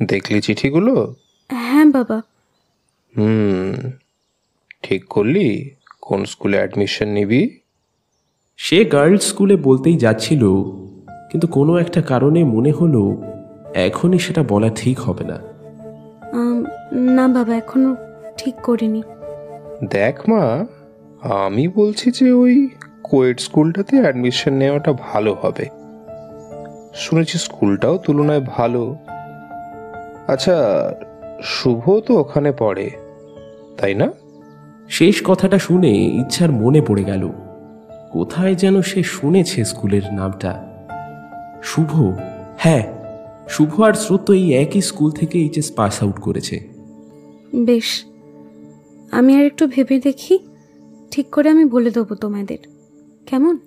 দেখলি 0.03 0.41
চিঠিগুলো? 0.41 1.15
হ্যাঁ 1.51 1.85
বাবা। 1.85 2.21
হুম 3.17 3.89
ঠিক 4.83 5.05
করলি? 5.05 5.69
কোন 6.01 6.25
স্কুলে 6.25 6.57
অ্যাডমিশন 6.57 7.07
নিবি? 7.07 7.59
সে 8.57 8.85
গার্লস 8.85 9.29
স্কুলে 9.29 9.55
বলতেই 9.55 9.97
যাচ্ছিল 9.97 10.47
কিন্তু 11.31 11.47
কোনো 11.47 11.77
একটা 11.77 12.01
কারণে 12.01 12.43
মনে 12.43 12.71
হলো 12.71 13.32
এখনই 13.73 14.19
সেটা 14.19 14.43
বলা 14.43 14.69
ঠিক 14.75 14.99
হবে 14.99 15.23
না। 15.23 15.39
না 16.93 17.27
বাবা 17.27 17.55
এখনও 17.55 17.95
ঠিক 18.37 18.55
করিনি। 18.55 19.03
দেখ 19.89 20.29
মা 20.29 20.65
আমি 21.29 21.67
বলছি 21.67 22.11
যে 22.11 22.31
ওই 22.31 22.69
কোয়েট 23.03 23.39
স্কুলটাতে 23.39 24.01
অ্যাডমিশন 24.01 24.53
নেওয়াটা 24.53 24.93
ভালো 24.93 25.37
হবে। 25.41 25.69
শুনেছি 26.93 27.37
স্কুলটাও 27.37 27.97
তুলনায় 27.97 28.41
ভালো। 28.41 28.95
আচ্ছা 30.27 30.55
শুভ 31.43 31.99
তো 31.99 32.19
ওখানে 32.19 32.51
পড়ে 32.51 32.91
তাই 33.77 33.95
না? 33.95 34.11
শেষ 34.89 35.23
কথাটা 35.25 35.59
শুনে 35.59 35.89
ইচ্ছার 35.89 36.51
মনে 36.51 36.81
পড়ে 36.81 37.03
গেল। 37.03 37.29
কোথায় 38.11 38.55
যেন 38.55 38.81
সে 38.81 39.03
শুনেছে 39.03 39.65
স্কুলের 39.65 40.13
নামটা। 40.13 40.65
শুভ 41.63 42.17
হ্যাঁ 42.57 42.92
শুভ 43.49 43.81
আর 43.81 43.93
স্রোত 43.93 44.31
এই 44.31 44.53
একই 44.53 44.81
স্কুল 44.81 45.11
থেকে 45.11 45.39
এইচএস 45.39 45.71
পাস 45.71 46.03
আউট 46.03 46.19
করেছে। 46.19 46.67
বেশ। 47.55 48.03
আমি 49.11 49.35
আর 49.35 49.45
একটু 49.45 49.67
ভেবে 49.67 49.99
দেখি 49.99 50.39
ঠিক 51.11 51.25
করে 51.31 51.49
আমি 51.49 51.65
বলে 51.65 51.91
দেবো 51.91 52.15
তোমাদের। 52.15 52.57
কেমন? 53.25 53.57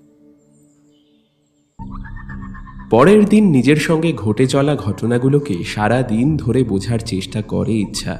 পরের 2.91 3.25
দিন 3.25 3.51
নিজের 3.51 3.77
সঙ্গে 3.77 4.13
ঘটে 4.13 4.47
চলা 4.47 4.77
ঘটনাগুলোকে 4.77 5.65
সারা 5.65 6.03
দিন 6.03 6.37
ধরে 6.37 6.65
বোঝার 6.65 6.99
চেষ্টা 6.99 7.43
করে 7.43 7.73
ইচ্ছা। 7.73 8.19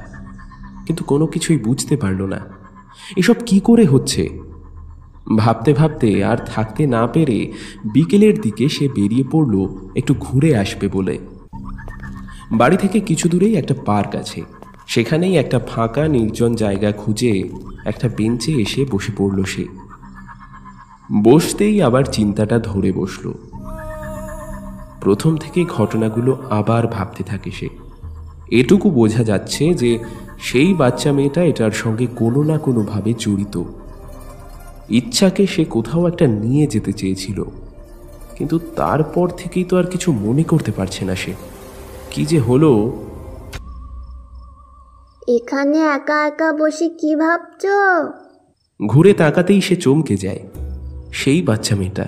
কিন্তু 0.87 1.03
কোনো 1.03 1.27
কিছুই 1.27 1.57
বুঝতে 1.57 1.97
পারল 1.97 2.21
না। 2.21 2.39
এসব 3.17 3.33
কি 3.45 3.59
করে 3.59 3.85
হচ্ছে? 3.85 4.29
ভাবতে 5.37 5.73
ভাবতে 5.73 6.23
আর 6.23 6.37
থাকতে 6.37 6.87
না 6.87 7.07
পেরে 7.07 7.53
বিকেলের 7.93 8.41
দিকে 8.41 8.69
সে 8.69 8.87
বেরিয়ে 8.87 9.23
পড়ল 9.31 9.67
একটু 9.95 10.15
ঘুরে 10.19 10.55
আসবে 10.55 10.87
বলে। 10.87 11.17
বাড়ি 12.51 12.77
থেকে 12.77 12.99
কিছু 12.99 13.29
দূরেই 13.29 13.55
একটা 13.55 13.75
পার্ক 13.85 14.15
আছে। 14.15 14.41
সেখানেই 14.87 15.37
একটা 15.37 15.59
ফাঁকা, 15.59 16.07
নির্জন 16.07 16.55
জায়গা 16.55 16.91
খুঁজে 16.91 17.49
একটা 17.85 18.09
বেঞ্চে 18.17 18.51
এসে 18.51 18.85
বসে 18.91 19.11
পড়ল 19.17 19.43
সে। 19.43 19.65
বসতেই 21.23 21.81
আবার 21.81 22.03
চিন্তাটা 22.03 22.59
ধরে 22.59 22.91
বসল। 22.91 23.33
প্রথম 25.01 25.37
থেকে 25.37 25.65
ঘটনাগুলো 25.65 26.37
আবার 26.49 26.87
ভাবতে 26.87 27.23
থাকে 27.23 27.51
সে। 27.51 27.69
এটুকু 28.51 28.89
বোঝা 28.89 29.23
যাচ্ছে 29.23 29.73
যে 29.73 29.99
সেই 30.39 30.73
বাচ্চা 30.73 31.11
মেয়েটা 31.11 31.43
এটার 31.43 31.71
সঙ্গে 31.71 32.05
কোনো 32.05 32.43
না 32.43 32.57
কোনোভাবে 32.57 33.13
জড়িত। 33.19 33.63
ইচ্ছাকে 34.89 35.47
সে 35.47 35.65
কোথাও 35.65 36.07
একটা 36.07 36.27
নিয়ে 36.27 36.67
যেতে 36.67 36.93
চেয়েছিল। 36.93 37.43
কিন্তু 38.35 38.59
তারপর 38.75 39.29
থেকেই 39.29 39.63
তো 39.63 39.77
আর 39.77 39.83
কিছু 39.83 40.11
মনে 40.11 40.43
করতে 40.43 40.71
পারছে 40.71 41.05
না 41.05 41.15
সে। 41.15 41.33
কি 42.17 42.25
যে 42.25 42.39
হলো? 42.39 42.91
এখানে 45.27 45.77
একা 45.77 46.27
একা 46.27 46.51
বসে 46.51 46.89
কি 46.89 47.15
ভাবছ? 47.15 47.65
ঘুরে 48.85 49.13
তাকাতেই 49.13 49.61
সে 49.61 49.75
চমকে 49.75 50.17
যায়। 50.17 50.39
সেই 51.13 51.41
বাচ্চা 51.41 51.75
মেয়েটা। 51.75 52.05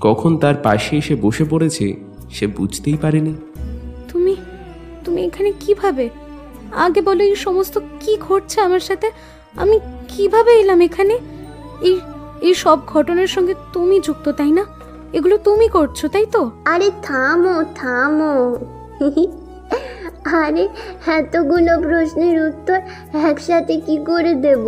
কখন 0.00 0.36
তার 0.36 0.54
পাশে 0.62 0.96
এসে 0.96 1.16
বসে 1.16 1.44
পড়েছে 1.44 1.96
সে 2.30 2.46
বুঝতেই 2.46 2.96
পারেনি। 3.02 3.34
তুমি 4.08 4.36
তুমি 5.04 5.24
এখানে 5.24 5.52
কীভাবে? 5.60 6.10
আগে 6.76 7.00
বলো 7.00 7.24
এই 7.24 7.36
সমস্ত 7.36 7.78
কি 8.00 8.16
ঘটছে 8.20 8.60
আমার 8.60 8.80
সাথে? 8.80 9.10
আমি 9.56 9.80
কীভাবে 10.08 10.52
এলাম 10.52 10.80
এখানে? 10.80 11.18
এই 11.80 12.00
এই 12.40 12.54
সব 12.54 12.78
ঘটনার 12.86 13.26
সঙ্গে 13.26 13.54
তুমি 13.72 14.00
যুক্ত 14.00 14.28
তাই 14.28 14.50
না? 14.50 14.64
এগুলো 15.12 15.38
তুমি 15.38 15.68
করছ 15.68 16.06
তাই 16.06 16.26
তো? 16.26 16.50
আরে 16.64 16.90
থামো 17.02 17.64
থামো। 17.74 18.66
আরে 20.42 20.64
এতগুলো 21.18 21.72
প্রশ্নের 21.80 22.36
উত্তর 22.48 22.78
একসাথে 23.30 23.74
কি 23.86 23.96
করে 24.08 24.32
দেব? 24.34 24.64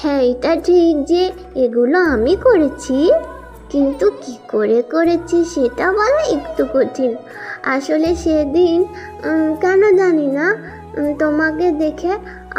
হ্যাঁ 0.00 0.22
এটা 0.32 0.52
ঠিক 0.66 0.94
যে 1.10 1.22
এগুলো 1.64 1.98
আমি 2.14 2.32
করেছি 2.36 2.96
কিন্তু 3.70 4.06
কি 4.22 4.34
করে 4.52 4.82
করেছি 4.94 5.36
সেটা 5.54 5.86
বলা 5.92 6.22
একটু 6.36 6.62
কঠিন। 6.74 7.12
আসলে 7.74 8.10
সেদিন 8.16 8.78
কেন 9.62 9.80
জানি 9.96 10.26
না 10.38 10.46
তোমাকে 11.18 11.66
দেখে 11.82 12.12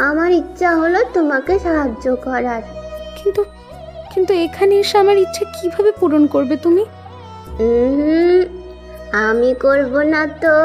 আমার 0.07 0.29
ইচ্ছা 0.31 0.69
হলো 0.75 0.99
তোমাকে 1.13 1.53
সাহায্য 1.59 2.05
করার। 2.25 2.61
কিন্তু 3.17 3.41
কিন্তু 4.13 4.31
এখানে 4.45 4.73
এসে 4.79 4.95
আমার 4.97 5.17
ইচ্ছে 5.17 5.43
কীভাবে 5.55 5.91
পূরণ 5.99 6.23
করবে 6.27 6.55
তুমি? 6.65 6.83
আমি 9.11 9.53
করব 9.53 9.99
না 9.99 10.27
তো। 10.27 10.57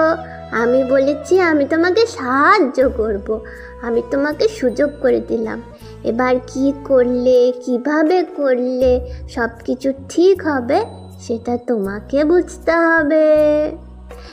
আমি 0.53 0.85
বলেছি, 0.85 1.41
আমি 1.41 1.65
তোমাকে 1.65 2.07
সাহায্য 2.07 2.91
করব। 2.97 3.45
আমি 3.83 4.03
তোমাকে 4.11 4.49
সুযোগ 4.49 4.91
করে 5.03 5.21
দিলাম। 5.21 5.63
এবার 6.05 6.35
কি 6.47 6.73
করলে, 6.85 7.53
কীভাবে 7.65 8.25
করলে 8.37 9.11
সব 9.29 9.49
কিছু 9.65 9.93
ঠিক 10.09 10.43
হবে, 10.43 10.85
সেটা 11.21 11.59
তোমাকে 11.67 12.25
বুঝতে 12.25 12.73
হবে। 12.73 13.71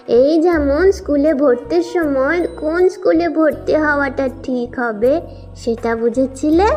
এই 0.08 0.42
যেমন 0.42 0.92
স্কুলে 0.92 1.34
ভর্তির 1.34 1.84
সময় 1.84 2.48
কোন 2.48 2.90
স্কুলে 2.90 3.30
ভর্তি 3.30 3.76
হওয়াটা 3.76 4.30
ঠিক 4.44 4.80
হবে, 4.80 5.22
সেটা 5.56 5.96
বুঝেছিলে? 5.96 6.68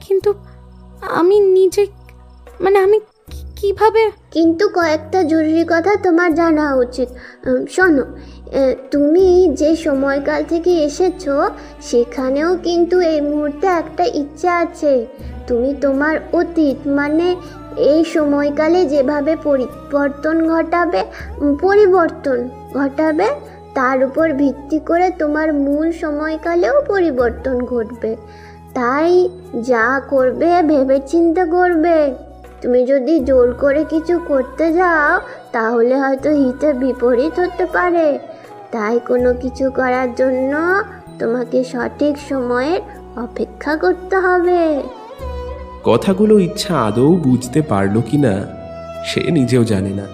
কিন্তু 0.00 0.34
আমি 1.00 1.40
নিজে 1.40 1.86
মানে 2.60 2.78
আমি 2.78 3.00
কীভাবে? 3.58 4.02
কিন্তু 4.34 4.64
কয়েকটা 4.78 5.20
জরুরি 5.32 5.64
কথা 5.68 5.92
তোমার 6.04 6.30
জানা 6.40 6.66
উচিত। 6.84 7.08
শোনো 7.74 8.04
তুমি 8.92 9.26
যে 9.60 9.70
সময়কাল 9.86 10.40
থেকে 10.48 10.72
এসেছ, 10.88 11.24
সেখানেও 11.90 12.50
কিন্তু 12.66 12.96
এই 13.12 13.20
মুহূর্তে 13.30 13.66
একটা 13.80 14.04
ইচ্ছা 14.20 14.52
আছে। 14.64 14.92
তুমি 15.46 15.70
তোমার 15.80 16.14
অতীত 16.40 16.78
মানে 16.98 17.28
এই 17.90 18.00
সময়কালে 18.14 18.80
যেভাবে 18.92 19.32
পরিবর্তন 19.48 20.36
ঘটাবে 20.52 21.02
পরিবর্তন 21.60 22.38
ঘটাবে, 22.74 23.28
তার 23.74 23.98
উপর 24.04 24.26
ভিত্তি 24.40 24.78
করে 24.88 25.06
তোমার 25.18 25.48
মূল 25.64 25.86
সময়কালেও 26.02 26.76
পরিবর্তন 26.88 27.56
ঘটবে। 27.72 28.12
তাই 28.74 29.12
যা 29.70 29.86
করবে, 30.12 30.50
ভেবেচিন্তে 30.70 31.44
করবে। 31.56 31.98
তুমি 32.62 32.80
যদি 32.86 33.14
জোর 33.20 33.48
করে 33.52 33.84
কিছু 33.84 34.14
করতে 34.28 34.66
যাও 34.72 35.20
তাহলে 35.52 35.94
হয়তো 35.98 36.30
হিতে 36.30 36.68
বিপরীত 36.72 37.40
হতে 37.40 37.66
পারে। 37.66 38.18
তাই 38.72 39.00
কোনো 39.06 39.34
কিছু 39.34 39.64
করার 39.70 40.08
জন্য 40.14 40.52
তোমাকে 41.18 41.58
সঠিক 41.64 42.14
সময়ের 42.28 42.80
অপেক্ষা 43.16 43.76
করতে 43.76 44.16
হবে। 44.16 44.82
কথাগুলো 45.84 46.38
ইচ্ছা 46.38 46.74
আদৌ 46.80 47.16
বুঝতে 47.16 47.62
পারল 47.62 48.00
কি 48.00 48.18
না 48.18 48.34
সে 49.06 49.22
নিজেও 49.30 49.64
জানে 49.64 49.90
না। 49.90 50.06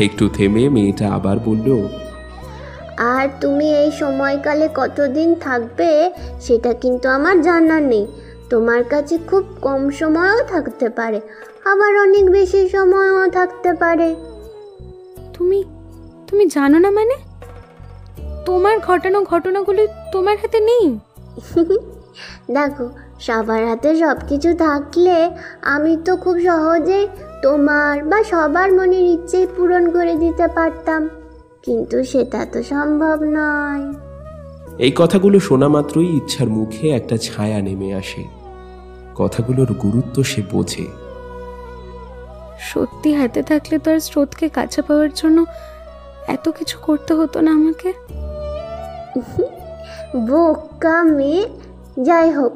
একটু 0.00 0.28
থেমে 0.28 0.68
মেয়েটা 0.68 1.06
আবার 1.12 1.36
বলল 1.44 1.68
আর 2.98 3.28
তুমি 3.40 3.66
এই 3.82 3.90
সময়কালে 3.90 4.68
কতদিন 4.74 5.34
থাকবে 5.34 5.90
সেটা 6.40 6.72
কিন্তু 6.72 7.08
আমার 7.08 7.36
জানা 7.42 7.80
নেই। 7.80 8.06
তোমার 8.50 8.84
কাছে 8.84 9.18
খুব 9.18 9.44
কম 9.60 9.90
সময়ও 9.90 10.44
থাকতে 10.48 10.88
পারে 10.88 11.20
আবার 11.64 11.96
অনেক 11.98 12.30
বেশি 12.30 12.68
সময়ও 12.68 13.30
থাকতে 13.30 13.74
পারে। 13.74 14.14
তুমি 15.34 15.64
তুমি 16.28 16.46
জানো 16.46 16.78
না 16.78 16.90
মানে? 16.90 17.14
তোমার 18.46 18.78
ঘটানো 18.78 19.22
ঘটনাগুলো 19.22 19.86
তোমার 20.12 20.36
হাতে 20.36 20.60
নেই? 20.60 20.98
দেখো 22.50 22.88
সবার 23.20 23.66
হাতে 23.68 23.96
সব 23.96 24.16
কিছু 24.28 24.54
থাকলে 24.54 25.30
আমি 25.62 25.96
তো 26.04 26.16
খুব 26.16 26.38
সহজেই 26.40 27.06
তোমার 27.42 28.04
বা 28.04 28.22
সবার 28.24 28.72
মনের 28.72 29.02
ইচ্ছেই 29.02 29.46
পূরণ 29.56 29.90
করে 29.90 30.16
দিতে 30.16 30.46
পারতাম 30.48 31.08
কিন্তু 31.62 32.04
সেটা 32.04 32.46
তো 32.52 32.62
সম্ভব 32.62 33.20
নয়। 33.22 33.92
এই 34.78 34.92
কথাগুলো 34.96 35.40
শোনা 35.40 35.68
মাত্রই 35.68 36.06
ইচ্ছার 36.16 36.48
মুখে 36.48 36.88
একটা 36.88 37.16
ছায়া 37.16 37.62
নেমে 37.62 37.94
আসে। 37.94 38.35
কথাগুলোর 39.16 39.70
গুরুত্ব 39.74 40.16
সে 40.22 40.42
বোঝে। 40.52 40.86
সত্যি 42.60 43.10
হাতে 43.14 43.40
থাকলে 43.42 43.76
তো 43.78 43.88
আর 43.92 44.00
স্রোতকে 44.00 44.46
কাছে 44.48 44.80
পাওয়ার 44.82 45.10
জন্য 45.16 45.38
এত 46.26 46.48
কিছু 46.48 46.76
করতে 46.82 47.12
হতো 47.14 47.40
না 47.40 47.50
আমাকে? 47.52 47.90
বোকা 50.28 50.96
মেয়ে। 51.18 51.44
যাই 52.02 52.30
হোক 52.30 52.52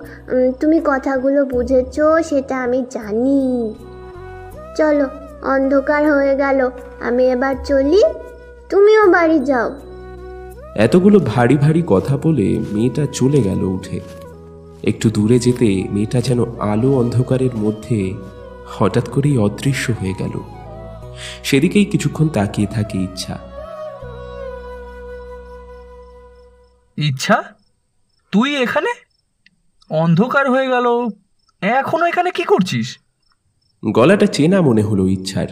তুমি 0.61 0.79
কথাগুলো 0.85 1.41
বুঝেছ 1.45 1.97
সেটা 2.25 2.57
আমি 2.63 2.85
জানি। 2.91 3.75
চলো 4.77 5.07
অন্ধকার 5.55 6.03
হয়ে 6.13 6.35
গেল 6.37 6.61
আমি 7.01 7.23
এবার 7.31 7.55
চলি। 7.65 8.03
তুমিও 8.71 9.05
বাড়ি 9.11 9.39
যাও। 9.39 9.69
এতগুলো 10.75 11.19
ভারী 11.33 11.57
ভারী 11.57 11.83
কথা 11.87 12.15
বলে 12.23 12.47
মেয়েটা 12.73 13.05
চলে 13.13 13.41
গেল 13.43 13.63
উঠে। 13.77 14.01
একটু 14.83 15.11
দূরে 15.11 15.39
যেতে 15.39 15.85
মেয়েটা 15.91 16.21
যেন 16.21 16.59
আলো 16.59 16.93
অন্ধকারের 16.93 17.57
মধ্যে 17.57 18.15
হঠাৎ 18.67 19.09
করেই 19.09 19.39
অদৃশ্য 19.39 19.93
হয়ে 20.01 20.15
গেল। 20.19 20.41
সেদিকেই 21.45 21.85
কিছুক্ষণ 21.85 22.29
তাকিয়ে 22.29 22.69
থাকে 22.69 22.99
ইচ্ছা। 22.99 23.39
ইচ্ছা? 26.97 27.43
তুই 28.33 28.57
এখানে? 28.57 28.93
অন্ধকার 29.91 30.51
হয়ে 30.51 30.69
গেল। 30.69 30.87
এখনও 31.61 32.07
এখানে 32.07 32.31
কি 32.31 32.43
করছিস? 32.43 32.99
গলাটা 33.93 34.27
চেনা 34.27 34.61
মনে 34.61 34.83
হলো 34.83 35.09
ইচ্ছার। 35.09 35.47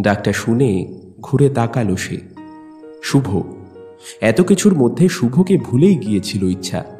ডাকটা 0.00 0.32
শুনে 0.32 1.00
ঘুরে 1.20 1.50
তাকালো 1.50 1.96
সে। 1.96 2.20
শুভ। 3.02 3.42
এত 4.20 4.40
কিছুর 4.40 4.74
মধ্যে 4.74 5.08
শুভকে 5.08 5.56
ভুলেই 5.56 5.96
গিয়েছিল 5.96 6.44
ইচ্ছা। 6.44 6.93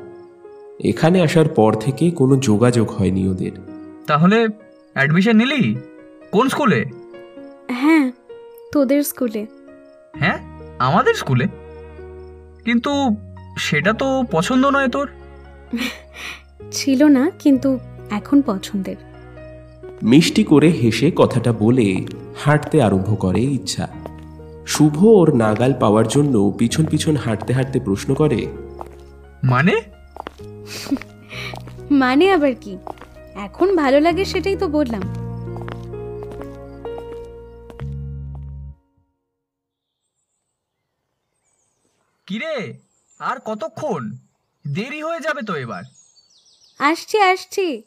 এখানে 0.81 1.21
আসার 1.21 1.49
পর 1.49 1.75
থেকে 1.75 2.11
কোনো 2.11 2.37
যোগাযোগ 2.37 2.91
হয়নি 2.91 3.29
ওদের। 3.29 3.51
তাহলে 4.07 4.49
অ্যাডমিশন 4.95 5.37
নিলি? 5.37 5.77
কোন 6.33 6.49
স্কুলে? 6.49 6.85
হ্যাঁ 7.71 8.13
তোদের 8.73 9.03
স্কুলে। 9.03 9.47
হ্যাঁ 10.17 10.39
আমাদের 10.79 11.15
স্কুলে? 11.15 11.47
কিন্তু 12.65 12.91
সেটা 13.59 13.93
তো 13.93 14.23
পছন্দ 14.31 14.67
নয় 14.67 14.89
তোর। 14.89 15.09
ছিল 16.73 17.05
না 17.05 17.31
কিন্তু 17.39 17.79
এখন 18.11 18.43
পছন্দের। 18.43 18.97
মিষ্টি 20.03 20.45
করে 20.45 20.69
হেসে 20.69 21.11
কথাটা 21.17 21.53
বলে 21.53 22.07
হাঁটতে 22.39 22.83
আরম্ভ 22.83 23.21
করে 23.21 23.41
ইচ্ছা। 23.41 23.89
শুভ 24.67 25.05
ওর 25.05 25.35
নাগাল 25.35 25.73
পাওয়ার 25.81 26.09
জন্য 26.09 26.55
পিছন 26.59 26.85
পিছন 26.85 27.17
হাঁটতে 27.17 27.53
হাঁটতে 27.53 27.81
প্রশ্ন 27.81 28.15
করে 28.15 28.47
মানে? 29.45 29.95
মানে 31.90 32.31
আবার 32.31 32.55
কি? 32.61 32.77
এখন 33.35 33.77
ভালো 33.77 34.00
লাগে 34.00 34.24
সেটাই 34.24 34.57
তো 34.57 34.68
বললাম। 34.68 35.03
কিরে 42.27 42.79
আর 43.20 43.37
কতক্ষণ? 43.44 44.11
দেরি 44.66 45.03
হয়ে 45.03 45.20
যাবে 45.20 45.42
তো 45.42 45.55
এবার। 45.55 45.83
আসছি 46.79 47.18
আসছি। 47.18 47.83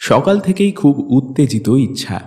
সকাল 0.00 0.40
থেকেই 0.40 0.72
খুব 0.72 1.12
উত্তেজিত 1.12 1.68
ইচ্ছা। 1.68 2.20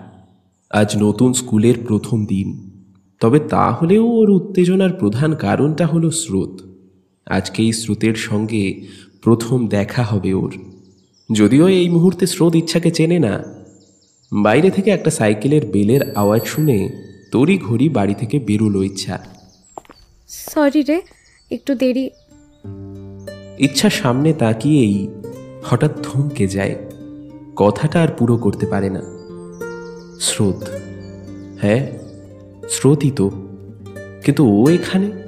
আজ 0.71 0.97
নতুন 0.97 1.33
স্কুলের 1.33 1.75
প্রথম 1.87 2.25
দিন। 2.25 2.71
তবে 3.19 3.39
তা 3.39 3.71
হলেও 3.71 4.05
ওর 4.05 4.29
উত্তেজনার 4.29 4.93
প্রধান 4.93 5.35
কারণটা 5.35 5.85
হলো 5.85 6.11
স্রোত। 6.11 6.61
আজকে 7.25 7.63
এই 7.63 7.73
স্রোতের 7.73 8.15
সঙ্গে 8.15 8.87
প্রথম 9.25 9.67
দেখা 9.67 10.03
হবে 10.03 10.33
ওর। 10.33 10.57
যদিও 11.31 11.67
এই 11.67 11.89
মুহূর্তে 11.89 12.27
স্রোত 12.27 12.55
ইচ্ছাকে 12.55 12.91
চেনে 12.91 13.19
না। 13.19 13.43
বাইরে 14.33 14.71
থেকে 14.71 14.91
একটা 14.91 15.11
সাইকেলের 15.11 15.65
বেলের 15.65 16.15
আওয়াজ 16.15 16.41
শুনে 16.45 16.89
তড়ি 17.31 17.57
ঘড়ি 17.57 17.89
বাড়ি 17.89 18.13
থেকে 18.13 18.39
বেরোলো 18.39 18.83
ইচ্ছা। 18.83 19.25
সরি 20.27 20.81
রে 20.81 21.01
একটু 21.51 21.75
দেরি। 21.75 22.09
ইচ্ছা 23.59 23.89
সামনে 23.89 24.33
তাকিয়েই 24.33 25.07
হঠাৎ 25.63 25.91
থমকে 26.03 26.47
যায়। 26.47 26.75
কথাটা 27.55 28.01
আর 28.01 28.07
পুরো 28.07 28.37
করতে 28.37 28.65
পারে 28.65 28.89
না। 28.89 29.01
স্রোত। 30.19 30.63
হ্যাঁ 31.61 31.91
স্রোতই 32.69 33.11
তো। 33.11 33.31
কিন্তু 34.25 34.63
ও 34.63 34.69
এখানে? 34.69 35.24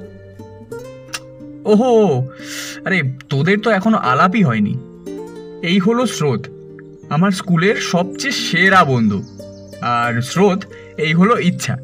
ওহো 1.68 1.92
আরে 2.84 2.98
তোদের 3.28 3.58
তো 3.60 3.70
এখনও 3.70 3.98
আলাপই 3.98 4.42
হয়নি। 4.42 4.74
এই 5.62 5.78
হলো 5.78 6.06
স্রোত 6.06 6.46
আমার 7.08 7.30
স্কুলের 7.30 7.76
সবচেয়ে 7.76 8.32
সেরা 8.32 8.84
বন্ধু। 8.84 9.22
আর 9.80 10.22
স্রোত 10.22 10.60
এই 10.96 11.12
হলো 11.12 11.38
ইচ্ছা 11.38 11.78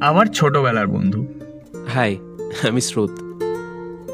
আমার 0.00 0.26
ছোটবেলার 0.26 0.86
বন্ধু। 0.86 1.26
হাই 1.88 2.16
আমি 2.68 2.80
স্রোত। 2.80 3.10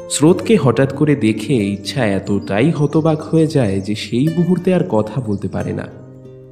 স্রোতকে 0.09 0.55
হঠাৎ 0.55 0.95
করে 0.95 1.15
দেখে 1.15 1.53
ইচ্ছা 1.53 2.05
এতটাই 2.05 2.71
হতবাক 2.71 3.21
হয়ে 3.21 3.47
যায় 3.47 3.81
যে 3.81 3.95
সেই 3.95 4.27
মুহূর্তে 4.27 4.73
আর 4.73 4.83
কথা 4.89 5.21
বলতে 5.21 5.47
পারে 5.47 5.73
না। 5.73 5.87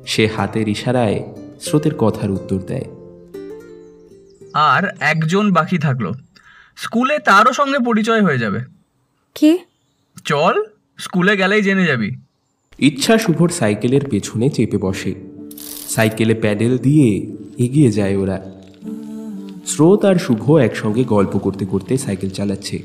সে 0.05 0.27
হাতের 0.27 0.67
ইশারায় 0.67 1.23
স্রোতের 1.62 1.95
কথার 1.97 2.31
উত্তর 2.31 2.59
দেয়। 2.67 2.88
আর 4.53 4.83
একজন 4.99 5.51
বাকি 5.51 5.77
থাকল 5.77 6.05
স্কুলে 6.77 7.19
তারও 7.19 7.53
সঙ্গে 7.53 7.79
পরিচয় 7.79 8.21
হয়ে 8.21 8.38
যাবে। 8.38 8.59
কি? 9.36 9.59
চল 10.25 10.63
স্কুলে 10.97 11.38
গেলেই 11.38 11.62
জেনে 11.62 11.86
যাবি। 11.86 12.15
ইচ্ছা 12.79 13.17
শুভর 13.17 13.49
সাইকেলের 13.49 14.09
পেছনে 14.09 14.49
চেপে 14.49 14.77
বসে। 14.77 15.13
সাইকেলে 15.89 16.33
প্যাডেল 16.33 16.77
দিয়ে 16.77 17.36
এগিয়ে 17.57 17.91
যায় 17.91 18.15
ওরা। 18.15 18.51
স্রোত 19.65 20.05
আর 20.05 20.15
শুভ 20.15 20.55
একসঙ্গে 20.55 21.03
গল্প 21.03 21.38
করতে 21.38 21.65
করতে 21.65 21.97
সাইকেল 21.97 22.29
চালাচ্ছে। 22.29 22.83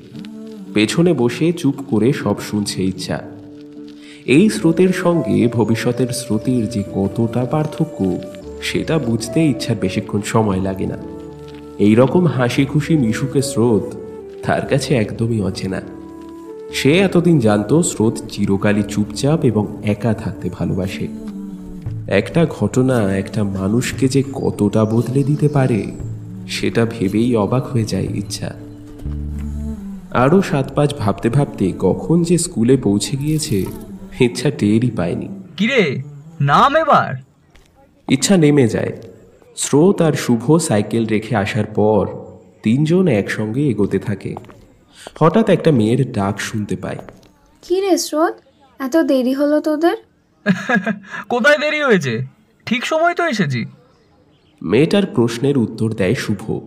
পেছনে 0.74 1.12
বসে 1.12 1.53
চুপ 1.53 1.74
করে 1.90 2.12
সব 2.12 2.40
শুনছে 2.40 2.85
ইচ্ছা। 2.85 3.22
এই 4.24 4.48
স্রোতের 4.48 4.88
সঙ্গে 4.88 5.48
ভবিষ্যতের 5.48 6.09
স্রোতের 6.09 6.68
যে 6.68 6.85
কতটা 6.94 7.44
পার্থক্য 7.44 8.18
সেটা 8.62 8.98
বুঝতে 8.98 9.40
ইচ্ছার 9.44 9.77
বেশিক্ষণ 9.77 10.20
সময় 10.22 10.61
লাগে 10.61 10.87
না। 10.87 11.17
এই 11.79 11.95
রকম 11.95 12.27
হাসি 12.27 12.64
খুশি 12.64 12.97
মিশুকে 12.97 13.43
স্রোত 13.43 13.97
তার 14.43 14.67
কাছে 14.67 14.95
একদমই 14.95 15.41
অচেনা। 15.41 15.81
সে 16.75 16.99
এতদিন 16.99 17.38
জানতো 17.38 17.83
স্রোত 17.83 18.14
চিরকালই 18.29 18.83
চুপচাপ 18.83 19.45
এবং 19.45 19.67
একা 19.85 20.14
থাকতে 20.14 20.51
ভালোবাসে। 20.51 21.09
একটা 22.07 22.47
ঘটনা 22.47 23.17
একটা 23.17 23.45
মানুষকে 23.45 24.09
যে 24.09 24.23
কতটা 24.33 24.85
বদলে 24.85 25.23
দিতে 25.23 25.49
পারে 25.49 25.87
সেটা 26.49 26.87
ভেবেই 26.91 27.37
অবাক 27.37 27.67
হয়ে 27.67 27.85
যায় 27.85 28.07
ইচ্ছা। 28.14 28.55
আরও 30.11 30.43
সাত 30.43 30.75
পাঁচ 30.75 30.95
ভাবতে 30.99 31.31
ভাবতে 31.31 31.73
কখন 31.79 32.23
যে 32.23 32.38
স্কুলে 32.38 32.77
পৌঁছে 32.77 33.17
গিয়েছে 33.17 33.64
ইচ্ছা 34.21 34.51
টেরই 34.51 34.91
পায়নি। 34.91 35.29
কিরে 35.57 36.03
নাম 36.41 36.77
এবার? 36.77 37.14
ইচ্ছা 38.09 38.37
নেমে 38.37 38.69
যায়। 38.69 38.93
স্রোত 39.59 40.03
আর 40.03 40.12
শুভ 40.12 40.57
সাইকেল 40.57 41.07
রেখে 41.07 41.37
আসার 41.37 41.64
পর 41.64 42.07
তিনজন 42.62 43.09
একসঙ্গে 43.09 43.68
এগোতে 43.68 43.99
থাকে। 43.99 44.35
হঠাৎ 45.21 45.51
একটা 45.51 45.73
মেয়ের 45.73 46.12
ডাক 46.12 46.40
শুনতে 46.40 46.77
পায়। 46.77 46.99
কি 47.62 47.81
রে 47.81 47.99
স্রোত? 47.99 48.35
এত 48.79 48.97
দেরি 48.97 49.33
হলো 49.33 49.61
তোদের? 49.61 49.97
কোথায় 51.29 51.59
দেরি 51.59 51.83
হয়েছে? 51.83 52.27
ঠিক 52.66 52.87
সময় 52.87 53.14
তো 53.14 53.27
এসেছি। 53.27 53.64
মেয়েটার 54.62 55.07
প্রশ্নের 55.07 55.59
উত্তর 55.59 55.92
দেয় 55.92 56.14
শুভ। 56.14 56.61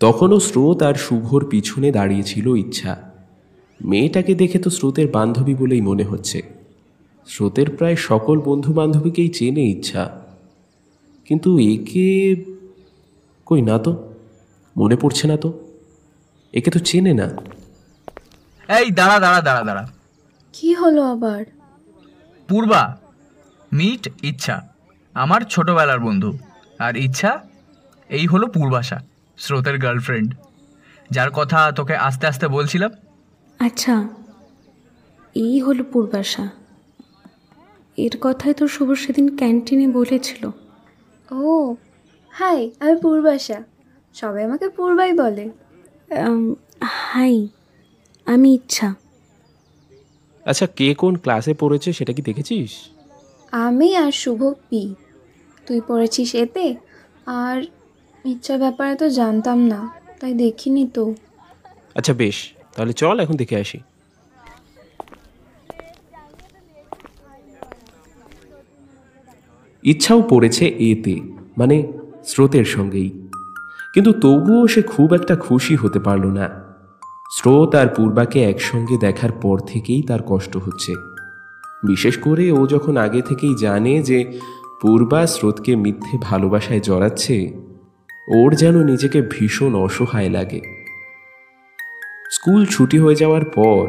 তখনও 0.00 0.40
স্রোত 0.40 0.82
আর 0.82 0.94
শুভর 0.94 1.44
পিছনে 1.44 1.92
দাঁড়িয়েছিল 1.92 2.46
ইচ্ছা। 2.56 3.12
মেয়েটাকে 3.84 4.34
দেখে 4.34 4.58
তো 4.58 4.70
স্রোতের 4.70 5.08
বান্ধবী 5.08 5.54
বলেই 5.54 5.80
মনে 5.80 6.04
হচ্ছে। 6.04 6.42
স্রোতের 7.26 7.70
প্রায় 7.70 7.96
সকল 7.96 8.40
বন্ধু 8.40 8.72
বান্ধবীকেই 8.72 9.28
চেনে 9.28 9.62
ইচ্ছা। 9.62 10.23
কিন্তু 11.24 11.58
একে 11.58 12.36
কই 13.46 13.62
না 13.62 13.78
তো? 13.78 14.14
মনে 14.76 14.96
পড়ছে 14.96 15.28
না 15.28 15.36
তো। 15.36 15.60
একে 16.52 16.70
তো 16.70 16.78
চেনে 16.78 17.12
না। 17.14 17.28
এই 18.78 18.90
দাঁড়া 18.90 19.20
দাঁড়া 19.20 19.40
দাঁড়া 19.40 19.64
দাঁড়া। 19.64 19.88
কি 20.52 20.74
হলো 20.74 21.02
আবার? 21.02 21.44
পূর্বা 22.48 22.98
মিট 23.72 24.08
ইচ্ছা 24.22 24.68
আমার 25.14 25.40
ছোটবেলার 25.40 26.00
বন্ধু। 26.00 26.38
আর 26.78 26.96
ইচ্ছা 26.96 27.40
এই 28.08 28.26
হলো 28.26 28.46
পূর্বাশা 28.46 29.02
স্রোতের 29.36 29.78
গার্লফ্রেন্ড 29.78 30.34
যার 31.10 31.30
কথা 31.30 31.72
তোকে 31.72 31.96
আস্তে 31.96 32.26
আস্তে 32.26 32.48
বলছিলাম। 32.48 32.90
আচ্ছা 33.58 34.08
এই 35.34 35.60
হলো 35.60 35.84
পূর্বাশা। 35.84 36.48
এর 37.96 38.14
কথাই 38.20 38.54
তো 38.54 38.68
শুভ 38.68 38.94
সেদিন 38.94 39.36
ক্যান্টিনে 39.36 39.88
বলেছিল। 39.88 40.50
ও 41.34 41.76
হাই 42.32 42.60
আমি 42.80 42.94
পূর্বাশা। 43.02 43.58
সবাই 44.14 44.42
আমাকে 44.44 44.66
পূর্বাই 44.68 45.12
বলে। 45.12 45.44
হাই 46.80 47.48
আমি 48.26 48.48
ইচ্ছা। 48.54 48.88
আচ্ছা 50.46 50.66
কে 50.78 50.88
কোন 50.94 51.14
ক্লাসে 51.16 51.54
পড়েছে 51.54 51.88
সেটা 51.92 52.12
কি 52.12 52.22
দেখেছিস? 52.22 52.72
আমি 53.52 53.88
আর 53.96 54.12
শুভ 54.22 54.40
পি। 54.68 54.82
তুই 55.66 55.80
পড়েছিস 55.88 56.34
এতে? 56.34 56.66
আর 57.26 57.56
ইচ্ছা 58.24 58.54
ব্যাপারে 58.58 58.94
তো 58.96 59.06
জানতাম 59.10 59.58
না 59.72 59.80
তাই 60.20 60.32
দেখিনি 60.34 60.84
তো। 60.96 61.04
আচ্ছা 61.94 62.12
বেশ 62.12 62.36
তাহলে 62.74 62.92
চল 62.92 63.16
এখন 63.20 63.36
দেখে 63.36 63.56
আসি। 63.56 63.78
ইচ্ছাও 69.84 70.22
পড়েছে 70.22 70.64
এতে 70.66 71.20
মানে 71.58 71.92
স্রোতের 72.24 72.64
সঙ্গেই। 72.64 73.28
কিন্তু 73.94 74.12
তবুও 74.12 74.66
সে 74.66 74.82
খুব 74.82 75.14
একটা 75.14 75.36
খুশি 75.36 75.76
হতে 75.76 75.98
পারল 75.98 76.26
না। 76.26 76.50
স্রোত 77.30 77.74
আর 77.74 77.86
পূর্বাকে 77.86 78.42
একসঙ্গে 78.42 78.96
দেখার 78.96 79.32
পর 79.32 79.58
থেকেই 79.58 80.02
তার 80.02 80.18
কষ্ট 80.26 80.56
হচ্ছে। 80.56 80.92
বিশেষ 81.86 82.18
করে 82.18 82.52
ও 82.52 82.66
যখন 82.66 82.96
আগে 82.96 83.22
থেকেই 83.22 83.54
জানে 83.54 84.02
যে 84.02 84.40
পূর্বা 84.82 85.26
স্রোতকে 85.26 85.76
মিথ্যে 85.76 86.18
ভালোবাসায় 86.22 86.80
জড়াচ্ছে, 86.80 87.52
ওর 88.28 88.54
যেন 88.54 88.84
নিজেকে 88.84 89.22
ভীষণ 89.30 89.74
অসহায় 89.74 90.30
লাগে। 90.30 90.60
স্কুল 92.30 92.66
ছুটি 92.66 92.98
হয়ে 92.98 93.14
যাওয়ার 93.14 93.44
পর 93.44 93.88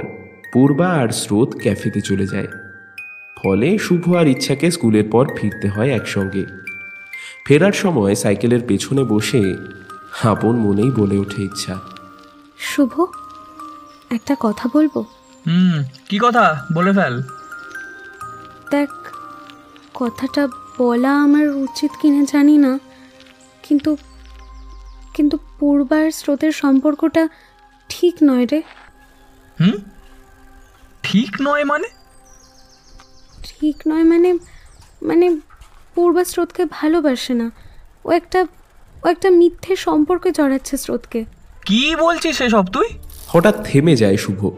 পূর্বা 0.53 0.88
আর 0.88 1.10
স্রোত 1.10 1.55
ক্যাফেতে 1.62 2.01
চলে 2.01 2.27
যায়। 2.27 2.47
ফলে 3.45 3.77
শুভ 3.77 4.15
আর 4.15 4.27
ইচ্ছাকে 4.27 4.71
স্কুলের 4.71 5.10
পর 5.12 5.25
ফিরতে 5.38 5.69
হয় 5.69 5.89
একসঙ্গে। 5.89 6.45
ফেরার 7.45 7.71
সময় 7.71 8.15
সাইকেলের 8.15 8.60
পেছনে 8.67 9.03
বসে 9.03 9.55
আপন 10.23 10.55
মনেই 10.55 10.91
বলে 10.91 11.17
ওঠে 11.17 11.43
ইচ্ছা। 11.43 11.79
শুভ 12.58 13.05
একটা 14.12 14.36
কথা 14.39 14.69
বলব? 14.73 15.03
হুম 15.47 15.84
কি 16.10 16.19
কথা? 16.19 16.65
বলে 16.73 16.93
ফেল। 16.93 17.21
দেখ 18.71 18.89
কথাটা 19.93 20.47
বলা 20.77 21.23
আমার 21.23 21.49
উচিত 21.49 21.91
কিনা 22.01 22.25
জানি 22.31 22.58
না 22.58 22.79
কিন্তু 23.63 23.97
কিন্তু 25.13 25.38
পূর্বার 25.60 26.12
স্রোতের 26.12 26.51
সম্পর্কটা 26.51 27.27
ঠিক 27.89 28.15
নয় 28.23 28.45
রে। 28.45 28.62
হুম? 29.60 29.77
ঠিক 31.03 31.36
নয় 31.41 31.63
মানে? 31.63 31.88
ঠিক 33.60 33.76
নয় 33.88 34.04
মানে 34.04 34.34
মানে 35.02 35.36
পূর্বা 35.96 36.24
স্রোতকে 36.24 36.65
ভালোবাসে 36.65 37.34
না। 37.34 37.52
ও 38.06 38.12
একটা 38.12 38.46
ও 39.04 39.08
একটা 39.08 39.30
মিথ্যে 39.30 39.76
সম্পর্কে 39.76 40.32
জড়াচ্ছে 40.32 40.78
স্রোতকে। 40.78 41.26
কি 41.65 41.96
বলছিস 41.96 42.38
সেসব 42.38 42.65
তুই? 42.65 42.88
হঠাৎ 43.28 43.56
থেমে 43.63 43.96
যায় 43.96 44.18
শুভ। 44.18 44.50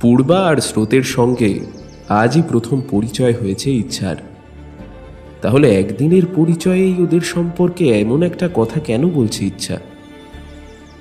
পূর্বা 0.00 0.46
আর 0.46 0.56
স্রোতের 0.56 1.02
সঙ্গে 1.02 1.60
আজই 2.08 2.42
প্রথম 2.42 2.80
পরিচয় 2.90 3.34
হয়েছে 3.34 3.70
ইচ্ছার। 3.70 4.16
তাহলে 5.42 5.80
একদিনের 5.80 6.22
পরিচয়েই 6.36 7.02
ওদের 7.02 7.20
সম্পর্কে 7.20 8.00
এমন 8.00 8.22
একটা 8.22 8.48
কথা 8.54 8.80
কেন 8.80 9.10
বলছে 9.10 9.44
ইচ্ছা? 9.44 9.78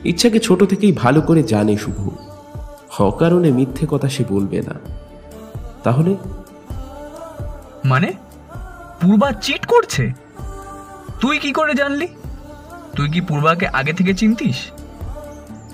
ইচ্ছাকে 0.04 0.39
ছোট 0.39 0.63
থেকেই 0.63 0.91
ভালো 0.91 1.22
করে 1.22 1.44
জানে 1.44 1.78
শুভ। 1.78 2.10
হকারণে 2.89 3.52
মিথ্যে 3.52 3.88
কথা 3.89 4.10
সে 4.10 4.24
বলবে 4.30 4.62
না। 4.62 4.74
তাহলে 5.84 6.15
মানে? 7.86 8.10
পূর্বা 9.02 9.32
চিট 9.32 9.65
করছে? 9.65 10.13
তুই 11.19 11.39
কি 11.39 11.52
করে 11.52 11.74
জানলি? 11.74 12.08
তুই 12.95 13.10
কি 13.10 13.21
পূর্বাকে 13.21 13.67
আগে 13.67 13.93
থেকে 13.93 14.13
চিনতিস? 14.13 14.58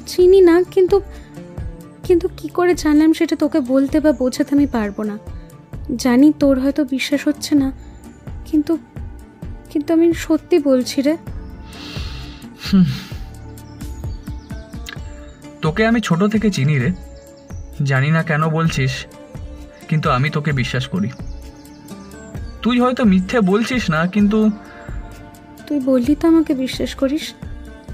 চিনি 0.07 0.41
না 0.41 0.63
কিন্তু 0.71 1.01
কিন্তু 2.03 2.27
কি 2.37 2.47
করে 2.47 2.73
জানলাম 2.75 3.13
সেটা 3.13 3.35
তোকে 3.35 3.59
বলতে 3.59 3.99
বা 3.99 4.11
বোঝাতে 4.11 4.55
আমি 4.55 4.67
পারব 4.67 5.03
না। 5.03 5.17
জানি 5.95 6.33
তোর 6.39 6.59
হয়তো 6.59 6.85
বিশ্বাস 6.85 7.27
হচ্ছে 7.27 7.55
না 7.55 7.71
কিন্তু 8.45 8.77
কিন্তু 9.69 9.93
আমি 9.93 10.13
সত্যি 10.13 10.59
বলছি 10.59 11.01
রে। 11.01 11.17
তোকে 15.61 15.81
আমি 15.85 15.99
ছোট 16.01 16.23
থেকে 16.23 16.47
চিনি 16.51 16.79
রে। 16.79 16.89
জানি 17.83 18.09
না 18.11 18.23
কেন 18.23 18.47
বলছিস 18.47 19.05
কিন্তু 19.87 20.09
আমি 20.09 20.29
তোকে 20.29 20.51
বিশ্বাস 20.51 20.87
করি। 20.87 21.09
তুই 22.61 22.79
হয়তো 22.79 23.05
মিথ্যে 23.05 23.41
বলছিস 23.41 23.89
না 23.89 24.07
কিন্তু 24.07 24.49
তুই 25.67 25.79
বললি 25.79 26.15
তো 26.15 26.27
আমাকে 26.27 26.53
বিশ্বাস 26.53 26.95
করিস। 26.95 27.33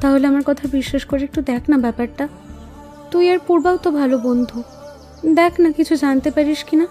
তাহলে 0.01 0.27
আমার 0.27 0.41
কথা 0.45 0.67
বিশ্বাস 0.71 1.05
করে 1.05 1.23
একটু 1.23 1.41
দেখ 1.41 1.69
না 1.69 1.77
ব্যাপারটা। 1.77 2.27
তুই 3.11 3.31
আর 3.31 3.39
পূর্বাও 3.47 3.77
তো 3.77 3.91
ভালো 3.91 4.17
বন্ধু। 4.17 4.63
দেখ 5.35 5.59
না 5.59 5.71
কিছু 5.71 5.95
জানতে 5.95 6.31
পারিস 6.31 6.63
কি 6.63 6.75
না। 6.75 6.87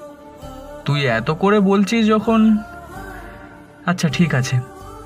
তুই 0.84 1.06
এত 1.06 1.30
করে 1.30 1.60
বলছিস 1.60 2.06
যখন 2.06 2.58
আচ্ছা 3.86 4.08
ঠিক 4.08 4.34
আছে 4.34 4.56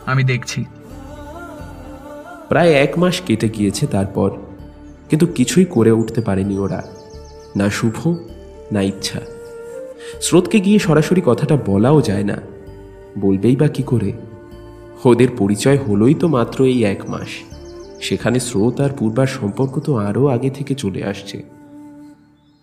আমি 0.06 0.24
দেখছি। 0.24 0.64
প্রায় 2.48 2.72
এক 2.72 2.98
মাস 2.98 3.20
কেটে 3.20 3.48
গিয়েছে 3.48 3.86
তারপর 3.86 4.30
কিন্তু 5.10 5.26
কিছুই 5.26 5.64
করে 5.64 5.90
উঠতে 5.90 6.20
পারেনি 6.20 6.58
ওরা। 6.58 6.82
না 7.56 7.70
শুভ 7.70 8.16
না 8.72 8.82
ইচ্ছা। 8.82 9.20
স্রোতকে 10.20 10.60
গিয়ে 10.60 10.78
সরাসরি 10.78 11.22
কথাটা 11.24 11.56
বলাও 11.66 12.02
যায় 12.02 12.24
না। 12.24 12.36
বলবেই 13.18 13.56
বা 13.56 13.68
কি 13.68 13.82
করে? 13.82 14.12
ওদের 15.04 15.28
পরিচয় 15.38 15.76
হলোই 15.76 16.14
তো 16.14 16.28
মাত্র 16.28 16.64
এই 16.64 16.84
এক 16.84 17.10
মাস। 17.10 17.28
সেখানে 18.00 18.40
স্রোত 18.40 18.80
আর 18.80 18.90
পূর্বার 18.98 19.26
সম্পর্ক 19.26 19.80
তো 19.80 19.96
আরও 19.96 20.26
আগে 20.26 20.50
থেকে 20.50 20.74
চলে 20.74 21.04
আসছে। 21.04 21.42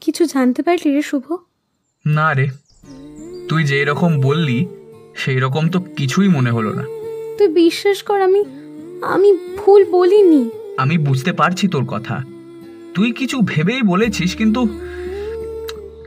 কিছু 0.01 0.25
জানতে 0.25 0.63
পারলি 0.63 0.93
রে 0.93 1.01
শুভ? 1.01 1.35
না 2.05 2.33
রে। 2.33 2.47
তুই 3.49 3.63
যেই 3.63 3.85
রকম 3.85 4.21
বললি 4.21 4.65
সেই 5.15 5.39
রকম 5.39 5.69
তো 5.69 5.79
কিছুই 5.79 6.27
মনে 6.27 6.51
হলো 6.51 6.73
না। 6.73 6.83
তুই 7.37 7.47
বিশ্বাস 7.47 8.03
কর 8.03 8.21
আমি 8.21 8.43
আমি 9.01 9.37
ভুল 9.57 9.85
বলিনি। 9.91 10.49
আমি 10.77 10.97
বুঝতে 10.97 11.33
পারছি 11.33 11.67
তোর 11.67 11.85
কথা। 11.85 12.23
তুই 12.93 13.11
কিছু 13.11 13.41
ভেবেই 13.45 13.81
বলেছিস 13.81 14.35
কিন্তু 14.35 14.67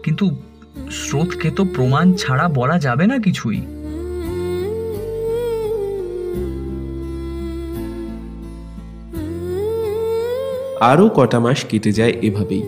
কিন্তু 0.03 0.31
স্রোতকে 0.91 1.51
তো 1.51 1.65
প্রমাণ 1.65 2.13
ছাড়া 2.15 2.49
বলা 2.49 2.79
যাবে 2.79 3.07
না 3.07 3.19
কিছুই। 3.19 3.61
আরও 10.81 11.09
কটা 11.09 11.41
মাস 11.41 11.65
কেটে 11.65 11.93
যায় 11.93 12.13
এভাবেই। 12.23 12.63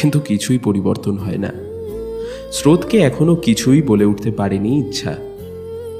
কিন্তু 0.00 0.20
কিছুই 0.20 0.58
পরিবর্তন 0.58 1.16
হয় 1.16 1.38
না। 1.38 1.52
স্রোতকে 2.52 2.98
এখনও 2.98 3.36
কিছুই 3.36 3.82
বলে 3.82 4.04
উঠতে 4.04 4.30
পারেনি 4.30 4.78
ইচ্ছা। 4.78 5.16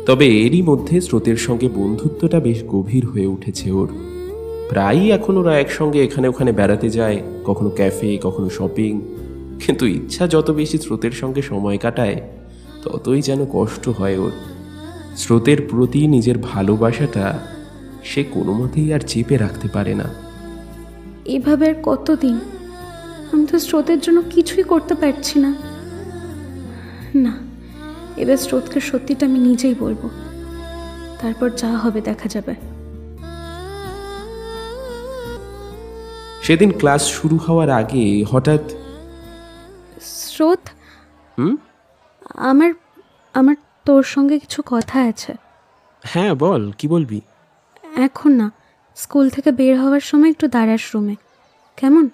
তবে 0.06 0.40
এরই 0.40 0.62
মধ্যে 0.62 1.00
স্রোতের 1.00 1.36
সঙ্গে 1.36 1.68
বন্ধুত্বটা 1.68 2.40
বেশ 2.40 2.64
গভীর 2.68 3.06
হয়ে 3.06 3.26
উঠেছে 3.26 3.70
ওর। 3.70 3.88
প্রায়ই 4.68 5.10
এখন 5.10 5.36
ওরা 5.36 5.58
একসঙ্গে 5.58 6.04
এখানে 6.04 6.28
ওখানে 6.28 6.52
বেড়াতে 6.52 6.90
যায়, 6.90 7.20
কখনো 7.44 7.70
ক্যাফে, 7.70 8.18
কখনো 8.22 8.50
শপিং। 8.50 9.00
কিন্তু 9.66 9.86
ইচ্ছা 9.86 10.26
যত 10.26 10.50
বেশি 10.50 10.78
স্রোতের 10.78 11.10
সঙ্গে 11.10 11.42
সময় 11.42 11.78
কাটায়, 11.78 12.20
ততই 12.82 13.22
যেন 13.22 13.46
কষ্ট 13.52 13.88
হয় 13.88 14.18
ওর। 14.18 14.32
স্রোতের 15.16 15.62
প্রতি 15.70 16.06
নিজের 16.06 16.38
ভালোবাসাটা 16.38 17.38
সে 18.04 18.24
কোনো 18.24 18.52
মতেই 18.52 18.92
আর 18.92 19.00
চেপে 19.00 19.36
রাখতে 19.36 19.68
পারে 19.72 19.94
না। 19.94 20.25
এভাবে 21.26 21.68
আর 21.68 21.74
কতদিন? 21.82 22.36
আমি 23.32 23.46
তো 23.46 23.58
স্রোতের 23.58 24.00
জন্য 24.00 24.22
কিছুই 24.30 24.62
করতে 24.62 24.94
পারছি 24.94 25.38
না। 25.38 25.54
না 27.14 27.32
এবার 28.16 28.36
স্রোতকে 28.36 28.80
সত্যিটা 28.80 29.26
আমি 29.26 29.38
নিজেই 29.38 29.74
বলব। 29.78 30.10
তারপর 31.20 31.50
যা 31.50 31.70
হবে 31.76 32.00
দেখা 32.00 32.28
যাবে। 32.28 32.54
সেদিন 36.42 36.70
ক্লাস 36.78 37.02
শুরু 37.06 37.36
হওয়ার 37.36 37.70
আগে 37.70 38.24
হঠাৎ 38.30 38.60
স্রোত? 40.00 40.68
হুম? 41.38 41.56
আমার 42.34 42.72
আমার 43.34 43.56
তোর 43.84 44.02
সঙ্গে 44.02 44.38
কিছু 44.38 44.62
কথা 44.66 45.00
আছে। 45.00 45.34
হ্যাঁ 46.02 46.34
বল 46.34 46.72
কি 46.78 46.88
বলবি? 46.88 47.20
এখন 47.96 48.30
না 48.30 48.52
স্কুল 48.96 49.30
থেকে 49.30 49.52
বের 49.52 49.80
হওয়ার 49.80 50.00
সময় 50.00 50.30
একটু 50.30 50.48
দাঁড়াস 50.48 50.94
রুমে। 50.94 51.16
কেমন? 51.76 52.08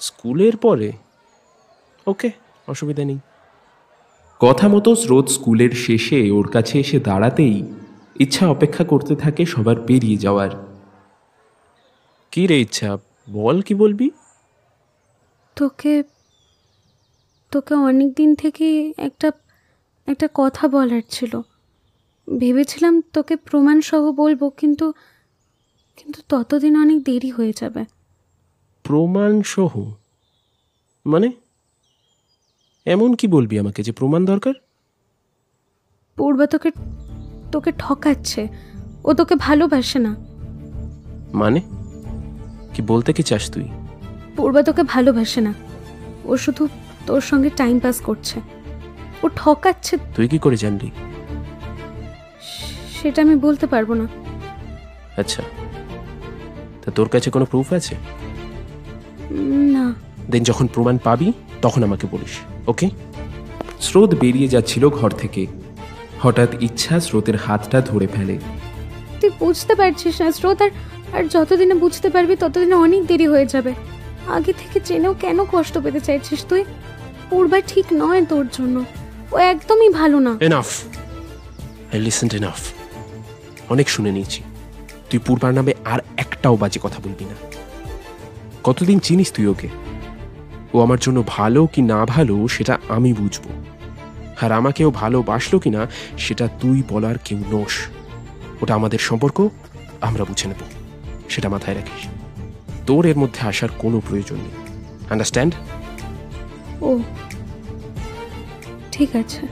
স্কুলের 0.00 0.56
পরে? 0.56 0.92
ওকে 2.06 2.30
অসুবিধা 2.66 3.04
নেই। 3.04 3.18
কথা 4.40 4.68
মতো 4.68 4.94
স্রোত 4.94 5.28
স্কুলের 5.28 5.70
শেষে 5.70 6.30
ওর 6.30 6.48
কাছে 6.48 6.80
এসে 6.80 7.00
দাঁড়াতেই 7.00 7.64
ইচ্ছা 8.20 8.48
অপেক্ষা 8.48 8.84
করতে 8.84 9.16
থাকে 9.16 9.46
সবার 9.46 9.76
পেরিয়ে 9.86 10.16
যাওয়ার। 10.16 10.50
কি 12.32 12.46
রে 12.46 12.60
ইচ্ছা 12.60 12.98
বল 13.32 13.62
কি 13.62 13.74
বলবি? 13.74 14.10
তোকে 15.56 16.02
তোকে 17.50 17.74
অনেক 17.74 18.14
দিন 18.14 18.34
থেকে 18.34 18.92
একটা 18.96 19.32
একটা 20.06 20.28
কথা 20.34 20.68
বলার 20.68 21.02
ছিল। 21.10 21.40
ভেবেছিলাম 22.38 23.00
তোকে 23.00 23.36
প্রমাণ 23.36 23.80
সহ 23.80 24.12
বলব 24.12 24.48
কিন্তু 24.48 24.92
কিন্তু 25.96 26.22
ততদিন 26.28 26.80
অনেক 26.80 27.02
দেরি 27.04 27.30
হয়ে 27.30 27.52
যাবে। 27.56 27.84
প্রমাণ 28.82 29.42
সহ 29.42 29.92
মানে? 31.06 31.32
এমন 32.86 33.14
কি 33.14 33.26
বলবি 33.26 33.58
আমাকে 33.58 33.82
যে 33.82 33.92
প্রমাণ 33.92 34.24
দরকার? 34.24 34.54
পূর্বা 36.16 36.46
তোকে 36.46 36.70
তোকে 37.52 37.72
ঠকাচ্ছে। 37.78 38.48
ও 39.04 39.14
তোকে 39.14 39.34
ভালোবাসে 39.34 39.98
না। 39.98 40.16
মানে? 41.34 41.60
কি 42.74 42.82
বলতে 42.82 43.12
কি 43.12 43.22
চাস 43.22 43.50
তুই? 43.50 43.68
পূর্বা 44.36 44.62
তোকে 44.62 44.82
ভালোবাসে 44.82 45.40
না। 45.40 45.54
ও 46.24 46.36
শুধু 46.36 46.68
তোর 47.06 47.20
সঙ্গে 47.20 47.50
টাইম 47.50 47.80
পাস 47.80 48.00
করছে। 48.00 48.40
ও 49.22 49.28
ঠকাচ্ছে। 49.28 49.96
তুই 50.16 50.28
কি 50.28 50.38
করে 50.38 50.56
জানলি? 50.56 50.90
সেটা 53.02 53.22
আমি 53.22 53.36
বলতে 53.36 53.66
পারব 53.66 53.92
না। 53.92 54.06
আচ্ছা। 55.16 55.42
তা 56.86 56.92
তোর 56.92 57.08
কাছে 57.08 57.30
কোনো 57.30 57.44
প্রুফ 57.44 57.72
আছে? 57.72 57.94
না। 59.74 59.94
দেন 60.30 60.42
যখন 60.42 60.66
প্রমাণ 60.66 60.98
পাবি 60.98 61.32
তখন 61.62 61.84
আমাকে 61.84 62.06
বলিস 62.10 62.34
ওকে 62.68 62.90
স্রোত 63.80 64.14
বেরিয়ে 64.14 64.48
যাচ্ছিল 64.48 64.88
ঘর 64.88 65.10
থেকে। 65.10 65.46
হঠাৎ 66.22 66.62
ইচ্ছা 66.62 67.00
স্রোতের 67.00 67.36
হাতটা 67.36 67.80
ধরে 67.80 68.06
ফেলে। 68.06 68.38
তুই 69.20 69.30
বুঝতে 69.38 69.74
পারছিস 69.74 70.20
না 70.20 70.32
স্রোত 70.32 70.62
আর 70.62 70.70
আর 71.12 71.28
যতদিনে 71.28 71.74
বুঝতে 71.74 72.08
পারবি 72.10 72.36
ততদিনে 72.36 72.74
অনেক 72.74 73.06
দেরি 73.06 73.26
হয়ে 73.26 73.46
যাবে। 73.46 73.74
আগে 74.28 74.52
থেকে 74.52 74.80
জেনেও 74.84 75.14
কেন 75.14 75.44
কষ্ট 75.52 75.78
পেতে 75.78 76.00
চাইছিস 76.00 76.44
তুই? 76.48 76.64
পূর্বা 77.30 77.60
ঠিক 77.60 77.86
নয় 77.92 78.24
তোর 78.24 78.46
জন্য। 78.52 78.84
ও 79.32 79.36
একদমই 79.38 79.90
ভালো 79.90 80.18
না। 80.18 80.36
এনাফ 80.40 80.68
আই 81.92 82.00
লিসেন্ট 82.00 82.34
এনাফ 82.34 82.60
অনেক 83.68 83.88
শুনে 83.88 84.10
নিয়েছি। 84.12 84.42
তুই 85.10 85.20
পূর্বার 85.26 85.54
নামে 85.54 85.74
আর 85.84 86.00
একটাও 86.16 86.56
বাজে 86.56 86.80
কথা 86.82 87.00
বলবি 87.04 87.24
না। 87.24 87.34
কতদিন 88.64 88.98
চিনিস 88.98 89.32
তুই 89.32 89.46
ওকে? 89.46 89.68
ও 90.74 90.80
আমার 90.80 90.98
জন্য 91.00 91.24
ভালো 91.26 91.66
কি 91.66 91.82
না 91.82 92.04
ভালো 92.04 92.48
সেটা 92.48 92.78
আমি 92.88 93.12
বুঝব। 93.12 93.42
আর 94.40 94.52
আমাকেও 94.52 94.90
ভালোবাসলো 94.90 95.58
কি 95.58 95.70
না 95.70 95.86
সেটা 96.18 96.48
তুই 96.60 96.82
বলার 96.88 97.14
কেউ 97.24 97.38
নোস 97.38 97.86
ওটা 98.62 98.74
আমাদের 98.74 98.98
সম্পর্ক 98.98 99.48
আমরা 100.00 100.24
বুঝে 100.24 100.48
নেব। 100.48 100.62
সেটা 101.28 101.48
মাথায় 101.48 101.76
রাখিস। 101.76 102.08
তোর 102.86 103.06
এর 103.06 103.16
মধ্যে 103.16 103.48
আসার 103.48 103.68
কোনো 103.78 104.00
প্রয়োজন 104.08 104.36
নেই। 104.36 104.50
আন্ডারস্ট্যান্ড 105.10 105.54
ও। 106.80 106.98
ঠিক 108.92 109.16
আছে। 109.16 109.46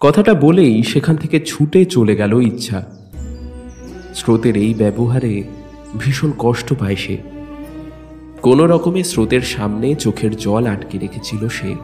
কথাটা 0.00 0.34
বলেই 0.34 0.82
সেখান 0.82 1.16
থেকে 1.16 1.40
ছুটে 1.40 1.84
চলে 1.84 2.16
গেল 2.16 2.32
ইচ্ছা। 2.32 2.97
স্রোতের 4.18 4.56
এই 4.56 4.74
ব্যবহারে 4.74 5.42
ভীষণ 5.98 6.32
কষ্ট 6.38 6.72
পায় 6.78 6.96
সে। 6.96 7.16
কোনো 8.42 8.66
রকমে 8.66 9.04
স্রোতের 9.04 9.40
সামনে 9.40 9.94
চোখের 9.94 10.36
জল 10.36 10.66
আটকে 10.66 10.98
রেখেছিল 10.98 11.48
সে 11.48 11.74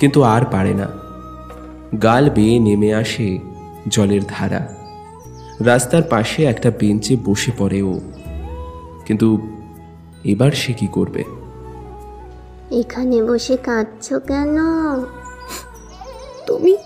কিন্তু 0.00 0.22
আর 0.22 0.42
পারে 0.52 0.74
না। 0.74 0.88
গাল 2.02 2.30
বেয়ে 2.30 2.58
নেমে 2.58 2.94
আসে 2.94 3.38
জলের 3.88 4.20
ধারা। 4.28 4.74
রাস্তার 5.60 6.02
পাশে 6.02 6.44
একটা 6.44 6.70
বেঞ্চে 6.70 7.16
বসে 7.24 7.52
পড়ে 7.58 7.82
ও। 7.82 8.00
কিন্তু 9.06 9.48
এবার 10.24 10.52
সে 10.52 10.72
কি 10.72 10.86
করবে? 10.86 11.24
এখানে 12.70 13.22
বসে 13.22 13.56
কাঁদছো 13.56 14.20
কেন? 14.20 14.56
তুমি? 16.46 16.76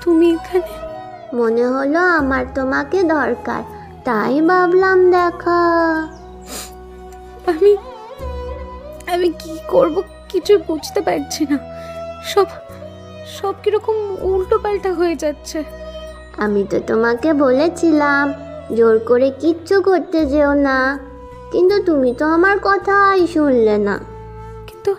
তুমি 0.00 0.30
এখানে? 0.30 0.83
মনে 1.34 1.66
হলো 1.66 2.00
আমার 2.00 2.44
তোমাকে 2.54 3.02
দরকার। 3.02 3.62
তাই 4.04 4.40
ভাবলাম 4.40 5.10
দেখা। 5.10 5.60
আমি 7.46 7.76
আমি 9.12 9.28
কি 9.28 9.58
করব 9.68 10.02
কিছু 10.28 10.58
বুঝতে 10.58 11.00
পারছি 11.00 11.46
না। 11.50 11.58
সব 12.24 12.46
সব 13.26 13.54
কীরকম 13.62 14.16
উল্টো 14.20 14.58
পাল্টা 14.58 14.92
হয়ে 14.92 15.16
যাচ্ছে। 15.16 15.64
আমি 16.36 16.64
তো 16.70 16.80
তোমাকে 16.86 17.32
বলেছিলাম 17.32 18.32
জোর 18.76 18.98
করে 18.98 19.30
কিচ্ছু 19.40 19.82
করতে 19.82 20.26
যেও 20.26 20.54
না। 20.54 20.98
কিন্তু 21.52 21.82
তুমি 21.82 22.14
তো 22.18 22.26
আমার 22.26 22.56
কথাই 22.62 23.26
শুনলে 23.26 23.78
না। 23.78 23.98
কিন্তু 24.66 24.94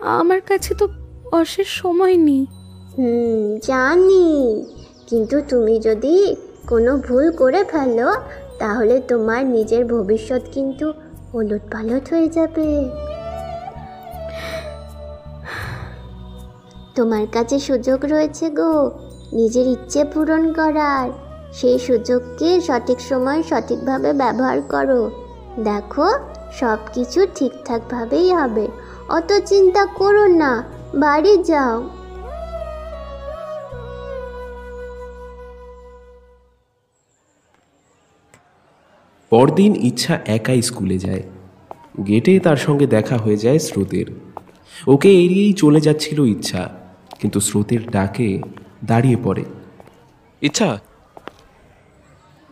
আমার 0.00 0.40
কাছে 0.40 0.74
তো 0.74 0.88
অশেষ 1.32 1.68
সময় 1.68 2.16
নেই। 2.16 2.46
হুম 2.98 3.58
জানি। 3.58 4.64
কিন্তু 5.06 5.40
তুমি 5.48 5.80
যদি 5.80 6.36
কোনো 6.68 6.96
ভুল 6.96 7.30
করে 7.30 7.64
ফেলো, 7.64 8.14
তাহলে 8.58 9.00
তোমার 9.00 9.46
নিজের 9.46 9.84
ভবিষ্যৎ 9.84 10.42
কিন্তু 10.52 10.92
ওলট 11.34 11.62
পালট 11.72 12.04
হয়ে 12.10 12.28
যাবে। 12.28 12.90
তোমার 16.94 17.26
কাছে 17.32 17.58
সুযোগ 17.58 18.04
রয়েছে 18.04 18.50
গো, 18.50 18.90
নিজের 19.32 19.66
ইচ্ছে 19.66 20.04
পূরণ 20.04 20.52
করার। 20.52 21.10
সেই 21.52 21.78
সুযোগকে 21.78 22.60
সঠিক 22.60 23.00
সময় 23.00 23.42
সঠিকভাবে 23.42 24.12
ব্যবহার 24.12 24.58
করো। 24.68 25.10
দেখো 25.64 26.08
সব 26.52 26.78
কিছু 26.92 27.26
ঠিকঠাকভাবেই 27.34 28.32
হবে। 28.32 28.68
অত 29.08 29.32
চিন্তা 29.46 29.86
করো 29.86 30.26
না, 30.26 30.64
বাড়ি 30.94 31.42
যাও। 31.42 31.88
পরদিন 39.34 39.74
ইচ্ছা 39.74 40.20
একাই 40.26 40.62
স্কুলে 40.62 40.98
যায়। 40.98 41.22
গেটে 42.06 42.40
তার 42.40 42.56
সঙ্গে 42.56 42.86
দেখা 42.86 43.16
হয়ে 43.16 43.36
যায় 43.36 43.58
স্রোতের। 43.58 44.06
ওকে 44.86 45.10
এড়িয়েই 45.24 45.52
চলে 45.52 45.80
যাচ্ছিল 45.80 46.18
ইচ্ছা, 46.20 46.70
কিন্তু 47.20 47.40
স্রোতের 47.40 47.90
ডাকে 47.90 48.42
দাঁড়িয়ে 48.84 49.16
পড়ে। 49.24 49.44
ইচ্ছা 50.42 50.78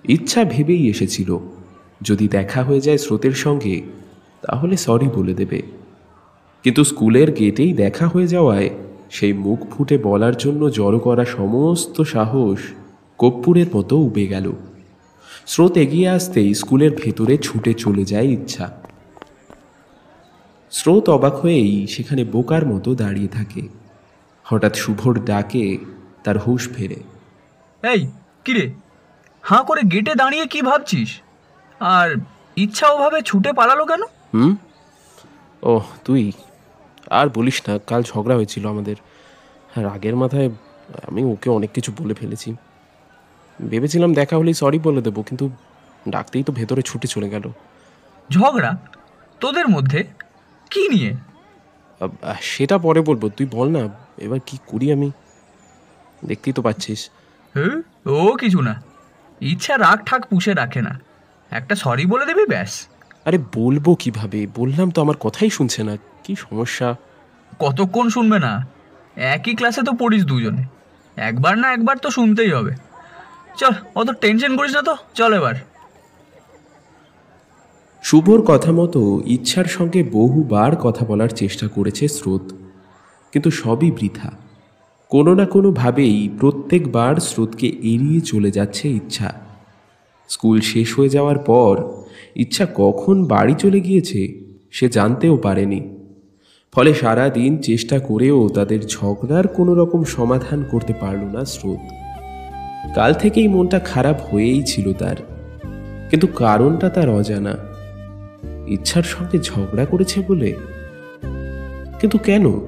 ইচ্ছা 0.04 0.44
ভেবেই 0.44 0.88
এসেছিল, 0.88 1.38
যদি 2.02 2.28
দেখা 2.28 2.62
হয়ে 2.62 2.80
যায় 2.80 2.98
স্রোতের 2.98 3.32
সঙ্গে, 3.32 3.82
তাহলে 4.42 4.76
সরি 4.76 5.08
বলে 5.14 5.34
দেবে। 5.34 5.62
কিন্তু 6.62 6.84
স্কুলের 6.84 7.32
গেটেই 7.32 7.72
দেখা 7.72 8.08
হয়ে 8.08 8.26
যাওয়ায় 8.26 8.70
সেই 9.10 9.32
মুখ 9.32 9.58
ফুটে 9.70 9.98
বলার 9.98 10.36
জন্য 10.36 10.70
জড়ো 10.70 10.98
করা 10.98 11.24
সমস্ত 11.24 12.00
সাহস 12.00 12.60
কর্পূরের 13.18 13.66
মতো 13.76 13.96
উবে 13.96 14.26
গেল। 14.26 14.52
স্রোত 15.46 15.76
এগিয়ে 15.76 16.08
আসতেই 16.08 16.54
স্কুলের 16.54 16.90
ভেতরে 16.96 17.38
ছুটে 17.38 17.74
চলে 17.74 18.04
যায় 18.04 18.24
ইচ্ছা। 18.24 18.70
স্রোত 20.70 21.10
অবাক 21.10 21.34
হয়েই 21.34 21.86
সেখানে 21.86 22.24
বোকার 22.24 22.66
মতো 22.66 22.94
দাঁড়িয়ে 22.94 23.28
থাকে। 23.28 23.68
হঠাৎ 24.44 24.74
শুভর 24.74 25.14
ডাকে 25.24 25.78
তার 26.24 26.38
হুঁশ 26.38 26.68
ফেরে। 26.68 26.96
এই 27.82 28.06
কিরে? 28.44 28.72
হাঁ 29.42 29.64
করে 29.64 29.82
গেটে 29.82 30.14
দাঁড়িয়ে 30.14 30.46
কি 30.46 30.62
ভাবছিস? 30.62 31.20
আর 31.80 32.16
ইচ্ছা 32.56 32.88
ওভাবে 32.88 33.22
ছুটে 33.22 33.52
পালালো 33.52 33.86
কেন? 33.86 34.02
হুম? 34.34 34.56
ও 35.62 35.80
তুই 36.04 36.32
আর 37.10 37.28
বলিস 37.28 37.62
না 37.68 37.78
কাল 37.86 38.02
ঝগড়া 38.02 38.36
হয়েছিল 38.36 38.68
আমাদের। 38.68 38.96
রাগের 39.76 40.16
মাথায় 40.16 40.50
আমি 41.08 41.24
ওকে 41.24 41.50
অনেক 41.50 41.70
কিছু 41.72 41.92
বলে 41.98 42.14
ফেলেছি। 42.14 42.56
ভেবেছিলাম 43.60 44.14
দেখা 44.14 44.36
হলেই 44.36 44.54
সরি 44.54 44.78
বলে 44.78 45.02
দেবো 45.02 45.22
কিন্তু 45.22 45.50
ডাকতেই 46.08 46.42
তো 46.42 46.52
ভেতরে 46.52 46.82
ছুটে 46.82 47.08
চলে 47.08 47.28
গেল। 47.28 47.50
ঝগড়া? 48.30 48.76
তোদের 49.40 49.68
মধ্যে? 49.68 50.04
কি 50.70 50.88
নিয়ে? 50.88 51.12
সেটা 52.40 52.78
পরে 52.78 53.00
বলব 53.00 53.28
তুই 53.28 53.46
বল 53.50 53.70
না 53.70 53.88
এবার 54.18 54.38
কি 54.46 54.58
করি 54.66 54.92
আমি? 54.92 55.10
দেখতেই 56.24 56.52
তো 56.52 56.62
পাচ্ছিস। 56.62 57.10
হ্যাঁ 57.54 57.82
ও 58.06 58.36
কিছু 58.36 58.60
না। 58.60 58.82
ইচ্ছা 59.40 59.78
রাগ 59.78 59.98
ঠাক 60.06 60.26
পুষে 60.26 60.54
রাখে 60.54 60.82
না। 60.82 61.00
একটা 61.50 61.74
সরি 61.74 62.06
বলে 62.06 62.26
দিবি 62.26 62.46
ব্যাস। 62.46 62.86
আরে 63.24 63.38
বলব 63.38 63.94
কীভাবে? 63.98 64.46
বললাম 64.54 64.90
তো 64.90 65.02
আমার 65.02 65.16
কথাই 65.16 65.50
শুনছে 65.50 65.82
না। 65.82 65.96
কি 66.24 66.36
সমস্যা? 66.36 66.94
কতক্ষণ 67.58 68.08
শুনবে 68.08 68.38
না? 68.38 68.66
একই 69.16 69.54
ক্লাসে 69.54 69.82
তো 69.82 69.92
পড়িস 69.92 70.24
দুজনে। 70.24 70.64
একবার 71.16 71.58
না 71.58 71.72
একবার 71.72 71.98
তো 71.98 72.10
শুনতেই 72.10 72.52
হবে। 72.52 72.91
চল, 73.60 73.74
অত 73.94 74.08
টেনশন 74.22 74.52
করিস 74.56 74.72
না 74.76 74.82
তো, 74.82 74.94
চল 75.14 75.32
এবার। 75.32 75.54
শুভর 78.04 78.40
কথা 78.50 78.72
মতো 78.72 79.00
ইচ্ছার 79.26 79.64
সঙ্গে 79.64 80.02
বহুবার 80.02 80.72
কথা 80.76 81.04
বলার 81.04 81.28
চেষ্টা 81.28 81.66
করেছে 81.68 82.08
স্রোত, 82.08 82.44
কিন্তু 83.32 83.50
সবই 83.50 83.90
বৃথা। 83.90 84.30
কোনো 85.10 85.34
না 85.34 85.46
কোনোভাবেই 85.46 86.28
প্রত্যেকবার 86.40 87.14
স্রোতকে 87.20 87.68
এড়িয়ে 87.92 88.20
চলে 88.20 88.50
যাচ্ছে 88.50 88.88
ইচ্ছা। 88.88 89.28
স্কুল 90.28 90.60
শেষ 90.60 90.88
হয়ে 90.98 91.08
যাওয়ার 91.08 91.38
পর 91.38 91.74
ইচ্ছা 92.36 92.66
কখন 92.74 93.16
বাড়ি 93.24 93.54
চলে 93.54 93.80
গিয়েছে 93.80 94.20
সে 94.70 94.88
জানতেও 94.88 95.36
পারেনি। 95.36 95.80
ফলে 96.74 96.94
সারা 96.94 97.28
দিন 97.28 97.52
চেষ্টা 97.62 97.96
করেও 97.98 98.38
তাদের 98.48 98.80
ঝগড়ার 98.86 99.46
কোনো 99.48 99.74
রকম 99.74 100.04
সমাধান 100.04 100.60
করতে 100.70 100.92
পারল 101.00 101.22
না 101.36 101.44
স্রোত। 101.44 102.01
কাল 102.94 103.14
থেকেই 103.14 103.48
মনটা 103.48 103.78
খারাপ 103.78 104.22
হয়েই 104.22 104.62
ছিল 104.62 104.92
তার। 104.92 105.16
কিন্তু 106.10 106.26
কারণটা 106.26 106.88
তার 106.88 107.08
অজানা। 107.08 107.54
ইচ্ছার 108.66 109.02
সঙ্গে 109.02 109.38
ঝগড়া 109.38 109.84
করেছে 109.84 110.22
বলে। 110.28 110.56
কিন্তু 112.00 112.18
কেন? 112.18 112.60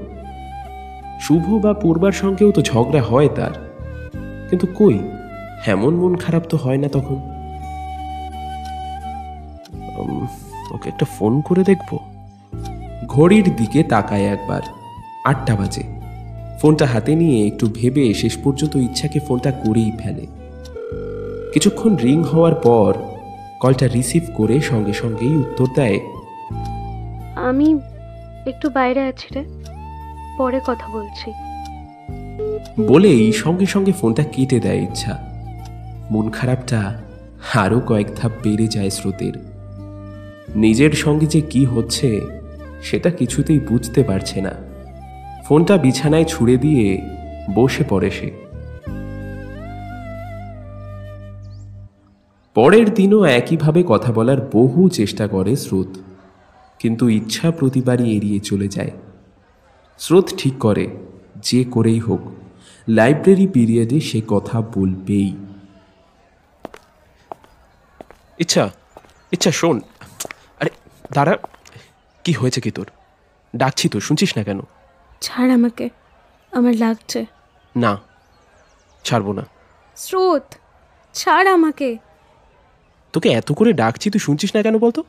শুভ 1.21 1.51
বা 1.51 1.73
পূর্বার 1.73 2.13
সঙ্গেও 2.13 2.53
তো 2.53 2.63
ঝগড়া 2.63 3.03
হয় 3.03 3.29
তার। 3.29 3.51
কিন্তু 4.51 4.67
কই? 4.67 4.99
এমন 5.67 5.95
মন 5.95 6.17
খারাপ 6.17 6.43
তো 6.43 6.57
হয় 6.57 6.77
না 6.77 6.89
তখন। 6.89 7.17
ওকে 10.75 10.89
একটা 10.89 11.07
ফোন 11.07 11.41
করে 11.41 11.65
দেখব। 11.65 11.99
ঘড়ির 13.07 13.57
দিকে 13.57 13.83
তাকায় 13.83 14.25
একবার। 14.25 14.61
আটটা 15.25 15.57
বাজে। 15.57 15.94
ফোনটা 16.61 16.87
হাতে 16.87 17.15
নিয়ে 17.15 17.47
একটু 17.47 17.67
ভেবে 17.75 18.15
শেষ 18.15 18.37
পর্যন্ত 18.45 18.77
ইচ্ছাকে 18.77 19.21
ফোনটা 19.21 19.51
করেই 19.51 19.93
ফেলে। 19.99 20.27
কিছুক্ষণ 21.53 21.97
রিং 21.97 22.23
হওয়ার 22.23 22.55
পর 22.55 22.95
কলটা 23.61 23.87
রিসিভ 23.87 24.23
করে 24.35 24.61
সঙ্গে 24.61 24.93
সঙ্গেই 24.93 25.37
উত্তর 25.37 25.67
দেয় 25.77 26.01
আমি 27.37 27.79
একটু 28.47 28.71
বাইরে 28.71 29.03
আছি 29.03 29.27
রে 29.35 29.45
পরে 30.39 30.61
কথা 30.67 30.87
বলছি। 30.93 31.31
বলেই 32.87 33.33
সঙ্গে 33.33 33.67
সঙ্গে 33.67 33.93
ফোনটা 33.93 34.25
কেটে 34.25 34.61
দেয় 34.61 34.83
ইচ্ছা। 34.83 35.19
মন 36.11 36.31
খারাপটা 36.31 37.01
আরও 37.55 37.81
কয়েক 37.81 38.07
ধাপ 38.17 38.33
বেড়ে 38.43 38.67
যায় 38.67 38.91
স্রোতের। 38.91 39.33
নিজের 40.57 40.93
সঙ্গে 40.93 41.27
যে 41.27 41.41
কি 41.41 41.65
হচ্ছে 41.65 42.21
সেটা 42.83 43.11
কিছুতেই 43.11 43.61
বুঝতে 43.61 44.03
পারছে 44.03 44.41
না। 44.41 44.74
ফোনটা 45.45 45.79
বিছানায় 45.79 46.25
ছুঁড়ে 46.25 46.57
দিয়ে 46.57 47.01
বসে 47.55 47.85
পড়ে 47.89 48.11
সে। 48.11 48.31
পরের 52.55 52.95
দিনও 52.95 53.25
একইভাবে 53.25 53.85
কথা 53.87 54.13
বলার 54.13 54.41
বহু 54.53 54.89
চেষ্টা 54.89 55.29
করে 55.29 55.57
স্রোত, 55.57 55.97
কিন্তু 56.79 57.09
ইচ্ছা 57.09 57.51
প্রতিবারই 57.51 58.17
এড়িয়ে 58.17 58.41
চলে 58.41 58.69
যায়। 58.69 58.91
স্রোত 59.99 60.27
ঠিক 60.39 60.59
করে, 60.59 60.87
যে 61.43 61.65
করেই 61.65 61.99
হোক, 61.99 62.21
লাইব্রেরি 62.89 63.47
পিরিয়ডে 63.47 64.01
সে 64.01 64.23
কথা 64.29 64.61
বলবেই। 64.61 65.37
ইচ্ছা 68.39 68.71
ইচ্ছা, 69.33 69.51
শোন। 69.51 69.81
আরে, 70.61 70.71
দাঁড়া, 71.13 71.37
কি 72.25 72.33
হয়েছে 72.33 72.61
কি 72.61 72.71
তোর? 72.71 72.87
ডাকছি 73.57 73.89
তো, 73.89 74.01
শুনছিস 74.01 74.39
না 74.39 74.45
কেন? 74.45 74.61
ছাড় 75.25 75.51
আমাকে 75.55 75.87
আমার 76.53 76.75
লাগছে। 76.77 77.21
না 77.75 77.93
ছাড়বো 79.05 79.33
না। 79.33 79.45
স্রোত 79.97 80.47
ছাড় 81.15 81.49
আমাকে। 81.53 81.89
তোকে 83.15 83.29
এত 83.31 83.49
করে 83.53 83.71
ডাকছি 83.73 84.07
তুই 84.11 84.21
শুনছিস 84.21 84.51
না 84.57 84.61
কেন 84.63 84.77
বলতো? 84.79 85.01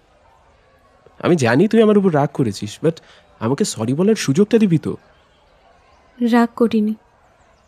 আমি 1.23 1.35
জানি 1.35 1.63
তুই 1.67 1.79
আমার 1.81 1.97
উপর 1.97 2.11
রাগ 2.13 2.29
করেছিস 2.33 2.71
বাট 2.83 2.95
আমাকে 3.41 3.63
সরি 3.65 3.93
বলার 3.93 4.15
সুযোগটা 4.15 4.57
দিবি 4.57 4.77
তো? 4.77 4.91
রাগ 6.17 6.49
করিনি। 6.55 6.93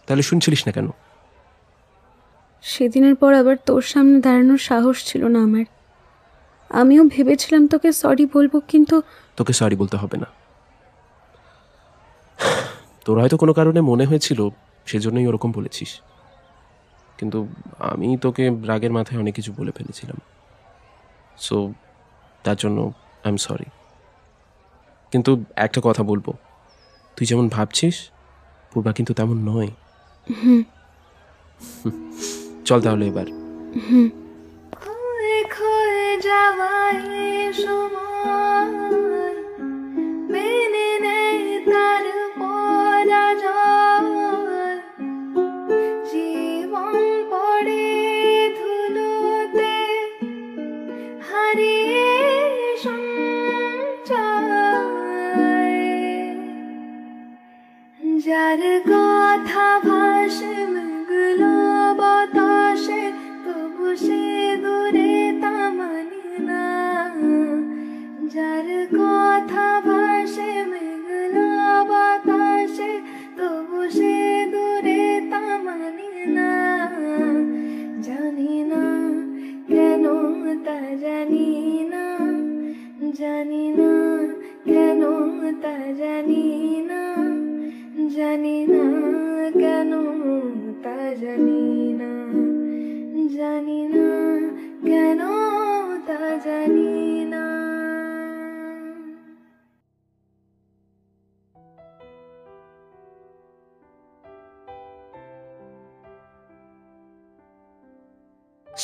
তাহলে 0.07 0.23
শুনছিলিস 0.23 0.61
না 0.67 0.71
কেন? 0.71 0.87
সেদিনের 2.63 3.15
পর 3.15 3.31
আবার 3.33 3.57
তোর 3.65 3.81
সামনে 3.81 4.17
দাঁড়ানোর 4.21 4.61
সাহস 4.69 4.97
ছিল 5.05 5.21
না 5.27 5.39
আমার। 5.43 5.65
আমিও 6.71 7.03
ভেবেছিলাম 7.07 7.63
তোকে 7.67 7.89
সরি 7.93 8.25
বলব 8.33 8.53
কিন্তু 8.67 8.95
তোকে 9.37 9.53
সরি 9.53 9.75
বলতে 9.75 9.97
হবে 9.97 10.17
না। 10.17 10.27
তোর 13.05 13.19
হয়তো 13.19 13.37
কোনো 13.37 13.53
কারণে 13.53 13.81
মনে 13.81 14.05
হয়েছিল 14.05 14.49
সেজন্যই 14.85 15.27
ওরকম 15.27 15.51
বলেছিস। 15.51 16.01
কিন্তু 17.17 17.47
আমি 17.79 18.17
তোকে 18.17 18.51
রাগের 18.63 18.91
মাথায় 18.91 19.19
অনেক 19.19 19.35
কিছু 19.35 19.53
বলে 19.57 19.71
ফেলেছিলাম। 19.71 20.17
সো 21.37 21.73
তার 22.43 22.55
জন্য 22.55 22.91
আই 23.23 23.29
এম 23.29 23.37
সরি 23.37 23.65
কিন্তু 25.11 25.43
একটা 25.55 25.81
কথা 25.83 26.03
বলব। 26.03 26.33
তুই 27.15 27.27
যেমন 27.27 27.49
ভাবছিস 27.49 28.09
পূর্বা 28.73 28.91
কিন্তু 28.93 29.13
তেমন 29.13 29.37
নয়। 29.49 29.67
চল 32.65 32.81
তাহলে 32.81 33.07
এবার। 33.07 33.25
সময় 37.51 38.96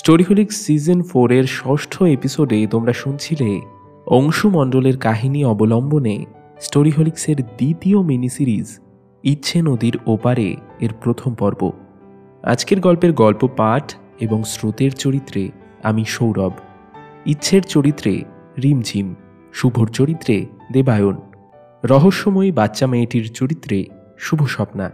স্টোরিহোলিক 0.04 0.52
সিজন 0.52 1.02
ফোরের 1.02 1.44
ষষ্ঠ 1.44 2.04
এপিসোডে 2.04 2.68
তোমরা 2.68 2.94
শুনছিলে 2.94 3.62
অংশু 4.06 4.50
মণ্ডলের 4.50 4.98
কাহিনী 4.98 5.44
অবলম্বনে 5.44 6.26
স্টোরিহোলিক্সের 6.62 7.36
দ্বিতীয় 7.36 8.02
মিনি 8.02 8.30
সিরিজ 8.30 8.80
ইচ্ছে 9.24 9.62
নদীর 9.62 10.00
ওপারে 10.08 10.56
এর 10.80 10.90
প্রথম 11.02 11.34
পর্ব। 11.34 11.72
আজকের 12.44 12.80
গল্পের 12.80 13.14
গল্প 13.14 13.48
পাঠ 13.58 13.94
এবং 14.20 14.44
স্রোতের 14.44 14.92
চরিত্রে 14.92 15.52
আমি 15.84 16.06
সৌরভ। 16.06 16.52
ইচ্ছের 17.26 17.62
চরিত্রে 17.62 18.24
রিমঝিম, 18.64 19.16
শুভর 19.54 19.88
চরিত্রে 19.88 20.46
দেবায়ন। 20.72 21.22
রহস্যময়ী 21.84 22.52
বাচ্চা 22.52 22.88
মেয়েটির 22.88 23.32
চরিত্রে 23.34 23.86
শুভ 24.20 24.46
স্বপ্না 24.46 24.92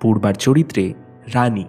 পূর্বার 0.00 0.34
চরিত্রে 0.34 0.94
রানী। 1.34 1.64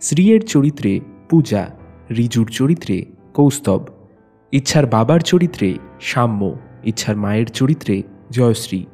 শ্রীয়ের 0.00 0.42
চরিত্রে 0.46 1.00
পূজা। 1.30 1.83
রিজুর 2.10 2.48
চরিত্রে 2.48 3.04
কৌস্তব, 3.34 3.86
ইচ্ছার 4.52 4.86
বাবার 4.86 5.20
চরিত্রে 5.20 5.78
সাম্য, 6.00 6.56
ইচ্ছার 6.84 7.16
মায়ের 7.16 7.46
চরিত্রে 7.46 8.02
জয়শ্রী। 8.30 8.86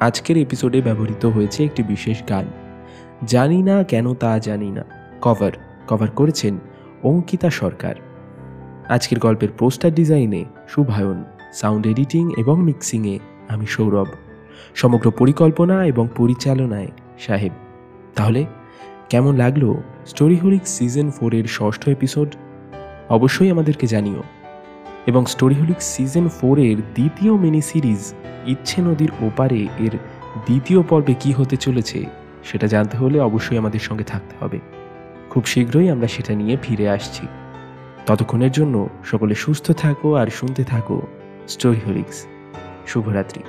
আজকের 0.00 0.36
এপিসোডে 0.36 0.82
ব্যবহৃত 0.82 1.26
হয়েছে 1.26 1.64
একটি 1.64 1.82
বিশেষ 1.82 2.22
গান। 2.28 2.44
জানি 3.26 3.62
না 3.62 3.82
কেন 3.82 4.14
তা 4.14 4.38
জানি 4.38 4.70
না। 4.70 4.84
কভার 5.22 5.52
কভার 5.88 6.10
করেছেন 6.10 6.58
অঙ্কিতা 7.02 7.50
সরকার। 7.50 7.94
আজকের 8.88 9.18
গল্পের 9.18 9.48
পোস্টার 9.58 9.94
ডিজাইনে 9.94 10.44
শুভায়ন 10.68 11.24
সাউন্ড 11.52 11.86
এডিটিং 11.86 12.30
এবং 12.38 12.62
মিক্সিংয়ে 12.62 13.18
আমি 13.48 13.66
সৌরভ। 13.66 14.08
সমগ্র 14.74 15.10
পরিকল্পনা 15.10 15.84
এবং 15.84 16.08
পরিচালনায় 16.16 16.88
সাহেব। 17.18 17.52
তাহলে, 18.14 18.46
কেমন 19.08 19.36
লাগল? 19.36 19.74
স্টোরি 20.06 20.36
হোলিক 20.36 20.62
সিজন 20.64 21.10
ফোরের 21.10 21.44
ষষ্ঠ 21.44 21.88
এপিসোড 21.88 22.34
অবশ্যই 23.08 23.50
আমাদেরকে 23.50 23.86
জানিও। 23.86 24.22
এবং 25.06 25.26
স্টোরি 25.26 25.54
হোলিক 25.54 25.82
সিজন 25.82 26.28
ফোরের 26.28 26.76
দ্বিতীয় 26.76 27.32
মিনি 27.32 27.60
সিরিজ 27.60 28.14
ইচ্ছে 28.46 28.82
নদীর 28.82 29.10
ওপারে 29.20 29.66
এর 29.78 29.94
দ্বিতীয় 30.46 30.82
পর্বে 30.82 31.14
কি 31.20 31.32
হতে 31.32 31.56
চলেছে, 31.56 32.04
সেটা 32.44 32.66
জানতে 32.66 32.96
হলে 32.96 33.20
অবশ্যই 33.20 33.58
আমাদের 33.58 33.80
সঙ্গে 33.80 34.04
থাকতে 34.04 34.44
হবে। 34.44 34.58
খুব 35.30 35.44
শীঘ্রই 35.44 35.90
আমরা 35.90 36.06
সেটা 36.06 36.34
নিয়ে 36.34 36.56
ফিরে 36.62 36.88
আসছি। 36.88 37.26
ততক্ষণের 38.06 38.52
জন্য 38.52 38.88
সকলে 39.04 39.34
সুস্থ 39.34 39.70
থাকো 39.70 40.14
আর 40.14 40.26
শুনতে 40.26 40.64
থাকো 40.64 41.02
স্টোরি 41.48 41.80
হোলিক্স 41.86 42.26
শুভরাত্রি। 42.86 43.42